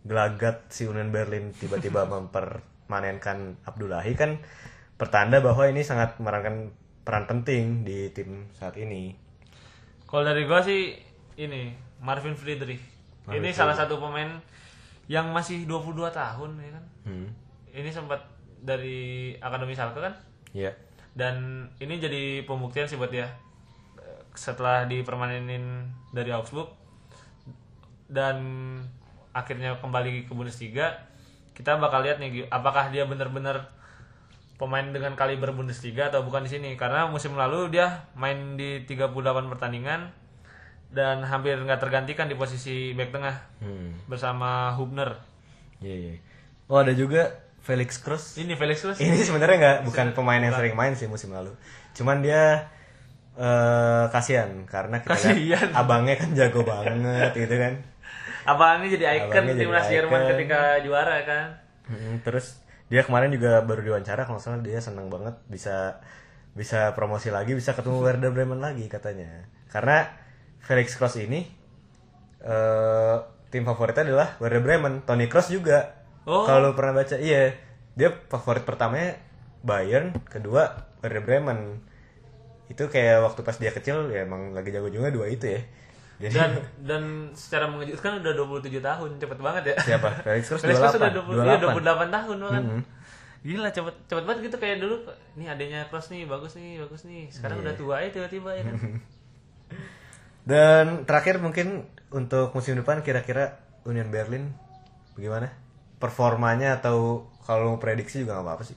gelagat 0.06 0.70
si 0.70 0.86
Union 0.86 1.10
Berlin 1.10 1.50
tiba-tiba 1.52 2.06
mempermanenkan 2.14 3.66
Abdullahi 3.66 4.14
kan 4.14 4.38
pertanda 4.94 5.42
bahwa 5.42 5.66
ini 5.66 5.82
sangat 5.82 6.18
memerankan 6.22 6.70
peran 7.08 7.24
penting 7.24 7.88
di 7.88 8.12
tim 8.12 8.44
saat 8.52 8.76
ini 8.76 9.16
Kalau 10.04 10.28
dari 10.28 10.44
gua 10.44 10.60
sih 10.60 10.92
ini 11.40 11.72
Marvin 11.98 12.36
Friedrich. 12.36 12.84
ini 13.32 13.48
salah 13.48 13.72
satu 13.72 13.96
pemain 13.96 14.28
yang 15.08 15.32
masih 15.32 15.64
22 15.64 16.04
tahun 16.12 16.50
ya 16.58 16.70
kan. 16.70 16.84
hmm. 17.08 17.28
Ini 17.72 17.88
sempat 17.88 18.20
dari 18.60 19.32
Akademi 19.40 19.72
Schalke 19.72 20.04
kan 20.04 20.12
Iya. 20.52 20.76
dan 21.16 21.64
ini 21.80 21.96
jadi 21.96 22.44
pembuktian 22.44 22.84
sih 22.84 23.00
buat 23.00 23.08
dia 23.08 23.24
Eh, 23.96 24.20
setelah 24.32 24.84
dipermanenin 24.84 25.64
dari 26.10 26.28
Augsburg 26.28 26.68
dan 28.06 28.36
akhirnya 29.32 29.80
kembali 29.80 30.28
ke 30.28 30.32
Bundesliga 30.32 30.92
kita 31.52 31.76
bakal 31.76 32.00
lihat 32.00 32.20
nih 32.20 32.46
apakah 32.48 32.88
dia 32.88 33.04
benar-benar 33.04 33.77
pemain 34.58 34.84
dengan 34.84 35.14
kaliber 35.14 35.50
Bundesliga 35.50 36.10
atau 36.10 36.20
bukan 36.20 36.42
di 36.42 36.50
sini 36.50 36.74
karena 36.74 37.06
musim 37.06 37.32
lalu 37.32 37.70
dia 37.70 38.10
main 38.12 38.54
di 38.54 38.82
38 38.82 39.14
pertandingan 39.48 40.10
dan 40.88 41.22
hampir 41.22 41.54
nggak 41.54 41.78
tergantikan 41.78 42.26
di 42.26 42.34
posisi 42.34 42.90
back 42.92 43.10
tengah 43.10 43.36
Hmm. 43.58 43.94
bersama 44.04 44.74
Hubner 44.74 45.14
Iya, 45.78 45.94
iya. 45.94 46.14
Oh, 46.66 46.76
ada 46.76 46.90
juga 46.90 47.38
Felix 47.60 47.96
Cruz. 47.96 48.34
ini 48.34 48.52
Felix 48.52 48.82
Cruz 48.82 48.98
Ini 48.98 49.14
sebenarnya 49.20 49.56
nggak 49.56 49.78
bukan 49.84 50.06
pemain 50.10 50.40
yang 50.40 50.50
sering 50.50 50.74
main 50.74 50.92
sih 50.92 51.06
musim 51.06 51.30
lalu. 51.30 51.54
Cuman 51.92 52.18
dia 52.18 52.66
eh 53.38 54.04
kasihan 54.10 54.50
karena 54.66 54.98
kita 54.98 55.14
Kasihan. 55.14 55.38
lihat 55.38 55.68
abangnya 55.72 56.18
kan 56.18 56.34
jago 56.34 56.66
banget 56.66 57.30
gitu 57.32 57.54
kan. 57.54 57.74
Abangnya 58.42 58.88
jadi 58.90 59.04
jadi 59.22 59.54
timnas 59.54 59.86
Jerman 59.86 60.20
ketika 60.26 60.82
juara 60.82 61.22
kan. 61.22 61.46
Mm, 61.86 62.18
terus 62.20 62.58
dia 62.88 63.04
kemarin 63.04 63.28
juga 63.28 63.60
baru 63.64 63.84
diwawancara 63.84 64.24
kalau 64.24 64.40
salah 64.40 64.64
dia 64.64 64.80
senang 64.80 65.12
banget 65.12 65.36
bisa 65.48 66.00
bisa 66.56 66.96
promosi 66.96 67.28
lagi 67.28 67.52
bisa 67.52 67.76
ketemu 67.76 68.00
Werder 68.00 68.32
Bremen 68.32 68.58
lagi 68.58 68.88
katanya. 68.88 69.46
Karena 69.68 70.08
Felix 70.64 70.96
Cross 70.96 71.20
ini 71.20 71.44
eh 72.42 73.16
tim 73.48 73.64
favoritnya 73.64 74.04
adalah 74.08 74.28
Werder 74.40 74.64
Bremen. 74.64 75.04
Toni 75.04 75.28
Kroos 75.28 75.52
juga. 75.52 75.96
Oh. 76.28 76.44
kalau 76.44 76.76
pernah 76.76 77.00
baca 77.00 77.16
iya. 77.16 77.56
Dia 77.96 78.12
favorit 78.28 78.62
pertamanya 78.62 79.16
Bayern 79.64 80.16
kedua 80.28 80.88
Werder 81.04 81.24
Bremen. 81.24 81.80
Itu 82.68 82.88
kayak 82.92 83.24
waktu 83.24 83.40
pas 83.44 83.56
dia 83.56 83.72
kecil 83.72 84.12
ya 84.12 84.28
emang 84.28 84.52
lagi 84.52 84.72
jago 84.72 84.92
juga 84.92 85.08
dua 85.08 85.28
itu 85.28 85.44
ya 85.44 85.60
jadi 86.18 86.34
Dan 86.34 86.50
dan 86.80 87.02
secara 87.32 87.66
mengejutkan 87.66 88.18
udah 88.18 88.32
27 88.34 88.78
tahun, 88.80 89.10
cepet 89.16 89.38
banget 89.38 89.62
ya. 89.64 89.76
siapa 89.78 90.08
Felix 90.20 90.44
Kroos 90.46 90.60
Felix 90.60 90.76
Kroos 90.76 90.94
28 90.94 90.98
udah 90.98 91.12
20, 91.14 91.46
iya, 91.46 91.56
28 91.56 92.10
28 92.10 92.16
tahun 92.16 92.36
bahkan. 92.40 92.64
Gila 93.38 93.68
cepet 93.70 93.94
cepet 94.04 94.24
banget 94.26 94.40
gitu 94.44 94.56
kayak 94.56 94.76
dulu 94.78 94.96
nih 95.34 95.46
adanya 95.46 95.80
Kroos 95.86 96.08
nih 96.08 96.22
bagus 96.24 96.52
nih 96.54 96.78
bagus 96.78 97.02
nih 97.04 97.28
sekarang 97.28 97.56
Iya. 97.56 97.64
udah 97.64 97.74
tua 97.76 97.96
ya 97.98 98.08
tiba-tiba 98.10 98.50
ya 98.50 98.62
kan 98.64 98.74
Dan 100.44 101.04
terakhir 101.04 101.38
mungkin 101.38 101.84
untuk 102.08 102.50
musim 102.50 102.74
depan 102.74 103.00
kira-kira 103.00 103.60
Union 103.84 104.08
Berlin 104.08 104.56
bagaimana? 105.12 105.52
Performanya 105.98 106.78
atau 106.78 107.28
kalau 107.42 107.70
mau 107.70 107.78
prediksi 107.78 108.22
juga 108.22 108.34
nggak 108.34 108.46
apa-apa 108.46 108.64
sih. 108.64 108.76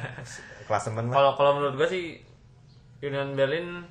Klasemen 0.68 1.04
mah. 1.06 1.14
kalau 1.14 1.32
kalau 1.34 1.52
menurut 1.54 1.74
gue 1.76 1.88
sih 1.88 2.04
Union 3.02 3.34
Berlin 3.34 3.84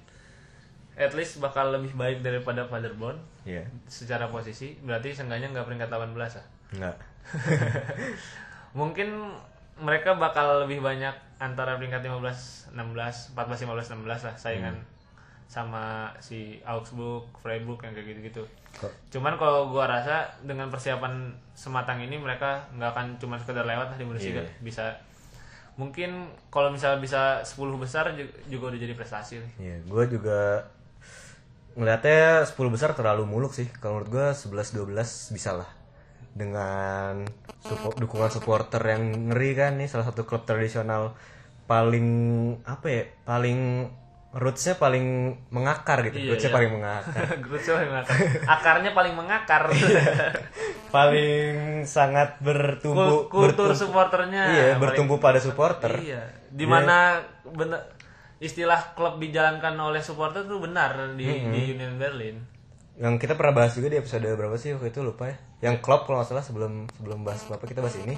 at 1.02 1.14
least 1.14 1.38
bakal 1.38 1.70
lebih 1.70 1.94
baik 1.94 2.22
daripada 2.22 2.66
Paderborn 2.66 3.18
Iya. 3.42 3.66
secara 3.86 4.28
posisi 4.28 4.78
berarti 4.80 5.12
seenggaknya 5.12 5.50
nggak 5.50 5.66
peringkat 5.66 5.90
18 5.90 6.14
lah 6.14 6.46
Enggak. 6.72 6.96
mungkin 8.72 9.10
mereka 9.78 10.14
bakal 10.16 10.64
lebih 10.64 10.80
banyak 10.80 11.12
antara 11.38 11.76
peringkat 11.76 12.06
15 12.06 12.72
16 12.72 13.34
14 13.34 13.66
15 13.66 13.98
16 13.98 14.28
lah 14.28 14.36
saingan 14.38 14.76
sama 15.52 16.08
si 16.18 16.64
Augsburg, 16.64 17.28
Freiburg 17.36 17.84
yang 17.84 17.92
kayak 17.92 18.08
gitu-gitu. 18.08 18.40
Cuman 19.12 19.36
kalau 19.36 19.68
gua 19.68 19.84
rasa 19.84 20.24
dengan 20.40 20.72
persiapan 20.72 21.28
sematang 21.52 22.00
ini 22.00 22.16
mereka 22.16 22.64
nggak 22.72 22.90
akan 22.90 23.08
cuma 23.20 23.36
sekedar 23.36 23.68
lewat 23.68 23.92
lah 23.92 23.98
di 24.00 24.08
Bundesliga. 24.08 24.40
Iya. 24.40 24.48
Bisa 24.64 24.86
mungkin 25.76 26.24
kalau 26.48 26.72
misalnya 26.72 27.04
bisa 27.04 27.44
10 27.44 27.52
besar 27.76 28.16
ju- 28.16 28.32
juga 28.48 28.72
udah 28.72 28.80
jadi 28.80 28.96
prestasi. 28.96 29.44
Iya, 29.60 29.76
gue 29.84 30.04
juga 30.10 30.64
ngeliatnya 31.74 32.44
10 32.44 32.56
besar 32.68 32.92
terlalu 32.92 33.24
muluk 33.24 33.52
sih. 33.52 33.68
Kalau 33.78 34.00
menurut 34.00 34.10
gue 34.10 34.28
11 34.32 34.76
12 34.76 35.32
bisa 35.32 35.52
lah. 35.54 35.70
Dengan 36.32 37.28
suppo- 37.60 37.94
dukungan 37.94 38.30
supporter 38.30 38.80
yang 38.82 39.30
ngeri 39.30 39.52
kan 39.52 39.76
nih 39.76 39.88
salah 39.88 40.08
satu 40.08 40.24
klub 40.24 40.44
tradisional 40.44 41.16
paling 41.66 42.08
apa 42.64 42.88
ya? 42.88 43.04
Paling 43.22 43.60
rootsnya 44.32 44.76
paling 44.76 45.06
mengakar 45.52 46.08
gitu. 46.08 46.16
Iya, 46.18 46.30
rootsnya 46.32 46.50
iya. 46.50 46.56
paling 46.56 46.72
mengakar. 46.72 47.24
Grutzel 47.44 47.74
paling 47.76 47.90
mengakar. 47.92 48.16
Akarnya 48.48 48.92
paling 48.92 49.14
mengakar. 49.14 49.64
paling 50.92 51.56
sangat 51.88 52.36
bertumbuh 52.44 53.28
Kul- 53.28 53.48
kultur 53.48 53.72
bertumbuh- 53.72 53.80
supporternya 53.80 54.44
iya 54.52 54.66
bertumbuh 54.76 55.24
pada 55.24 55.40
supporter 55.40 55.96
Iya, 55.96 56.28
di 56.52 56.68
mana 56.68 57.24
bener 57.48 57.80
istilah 58.42 58.98
klub 58.98 59.22
dijalankan 59.22 59.78
oleh 59.78 60.02
supporter 60.02 60.42
tuh 60.50 60.58
benar 60.58 61.14
di, 61.14 61.30
di 61.30 61.78
Union 61.78 62.02
Berlin. 62.02 62.42
yang 62.98 63.16
kita 63.22 63.38
pernah 63.38 63.56
bahas 63.56 63.78
juga 63.78 63.88
di 63.88 63.98
episode 64.02 64.26
berapa 64.26 64.58
sih 64.60 64.76
waktu 64.76 64.92
itu 64.92 65.00
lupa 65.02 65.30
ya 65.32 65.38
yang 65.64 65.80
klub 65.80 66.04
kalau 66.10 66.22
nggak 66.22 66.30
salah 66.34 66.44
sebelum 66.44 66.90
sebelum 67.00 67.24
bahas 67.24 67.46
apa 67.48 67.64
kita 67.64 67.80
bahas 67.80 67.98
ini 68.02 68.18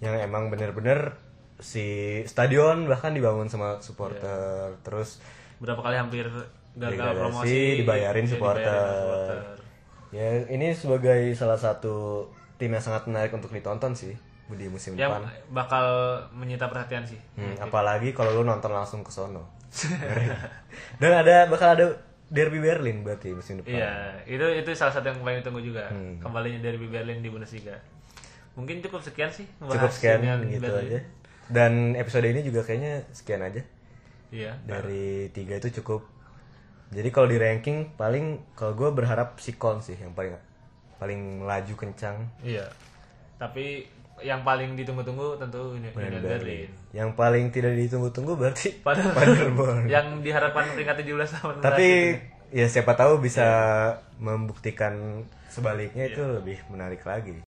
yang 0.00 0.16
emang 0.18 0.48
bener-bener 0.50 1.14
si 1.60 2.18
stadion 2.24 2.88
bahkan 2.88 3.12
dibangun 3.12 3.52
sama 3.52 3.78
supporter 3.84 4.80
terus 4.80 5.20
Berapa 5.60 5.84
kali 5.84 5.96
hampir 6.00 6.24
gagal 6.72 6.96
Degradasi, 6.96 7.20
promosi 7.20 7.58
dibayarin 7.84 8.24
ya, 8.24 8.30
supporter. 8.32 8.88
supporter. 8.96 9.38
ya 10.10 10.28
ini 10.48 10.66
sebagai 10.72 11.20
salah 11.36 11.60
satu 11.60 12.26
tim 12.56 12.72
yang 12.72 12.80
sangat 12.80 13.04
menarik 13.12 13.32
untuk 13.36 13.52
ditonton 13.52 13.92
sih 13.92 14.16
di 14.52 14.66
musim 14.66 14.94
Yang 14.94 15.20
depan 15.20 15.22
bakal 15.50 15.84
menyita 16.30 16.66
perhatian 16.66 17.02
sih. 17.02 17.20
Hmm, 17.34 17.54
apalagi 17.58 18.10
kalau 18.10 18.32
lu 18.32 18.42
nonton 18.42 18.70
langsung 18.70 19.00
ke 19.00 19.10
sono 19.10 19.46
dan 21.00 21.12
ada 21.16 21.46
bakal 21.46 21.68
ada 21.70 21.86
derby 22.26 22.58
Berlin 22.58 23.02
berarti 23.02 23.30
musim 23.30 23.58
depan 23.58 23.70
Iya, 23.72 23.92
itu 24.24 24.46
itu 24.56 24.70
salah 24.72 24.90
satu 24.90 25.08
yang 25.08 25.18
paling 25.20 25.42
ditunggu 25.42 25.62
juga. 25.62 25.86
Hmm. 25.88 26.18
Kembalinya 26.18 26.58
dari 26.60 26.78
Berlin 26.78 27.18
di 27.18 27.28
Bundesliga. 27.28 27.74
Mungkin 28.54 28.82
cukup 28.82 28.98
sekian 29.00 29.30
sih 29.30 29.46
cukup 29.56 29.88
sekian 29.88 30.20
gitu 30.44 30.58
Berlin. 30.60 30.86
aja 30.86 31.00
dan 31.50 31.72
episode 31.94 32.22
ini 32.24 32.42
juga 32.42 32.62
kayaknya 32.62 33.02
sekian 33.10 33.42
aja 33.42 33.62
Iya. 34.30 34.54
dari 34.62 35.26
tiga 35.30 35.58
itu 35.58 35.82
cukup 35.82 36.06
jadi 36.90 37.10
kalau 37.10 37.26
di 37.26 37.34
ranking 37.34 37.94
paling 37.94 38.42
kalau 38.54 38.74
gue 38.74 38.90
berharap 38.90 39.34
si 39.38 39.54
Kon 39.54 39.78
sih 39.78 39.94
yang 39.94 40.14
paling 40.14 40.34
paling 40.96 41.42
laju 41.42 41.74
kencang 41.76 42.26
Iya. 42.40 42.70
Tapi 43.34 43.86
yang 44.20 44.40
paling 44.40 44.76
ditunggu-tunggu 44.76 45.36
tentu 45.36 45.74
Union, 45.74 45.92
Berlin. 45.94 46.68
yang 46.92 47.10
paling 47.12 47.48
tidak 47.48 47.72
ditunggu-tunggu 47.76 48.36
berarti 48.36 48.76
Padahal 48.86 49.12
Paderborn 49.12 49.88
yang 49.88 50.20
diharapkan 50.20 50.70
peringkat 50.76 51.02
17 51.02 51.36
tahun 51.40 51.54
tapi 51.60 51.88
ya 52.50 52.66
siapa 52.66 52.92
tahu 52.94 53.22
bisa 53.22 53.46
membuktikan 54.20 55.24
sebaliknya 55.48 56.06
Iya. 56.06 56.12
itu 56.14 56.22
lebih 56.22 56.58
menarik 56.68 57.02
lagi 57.02 57.40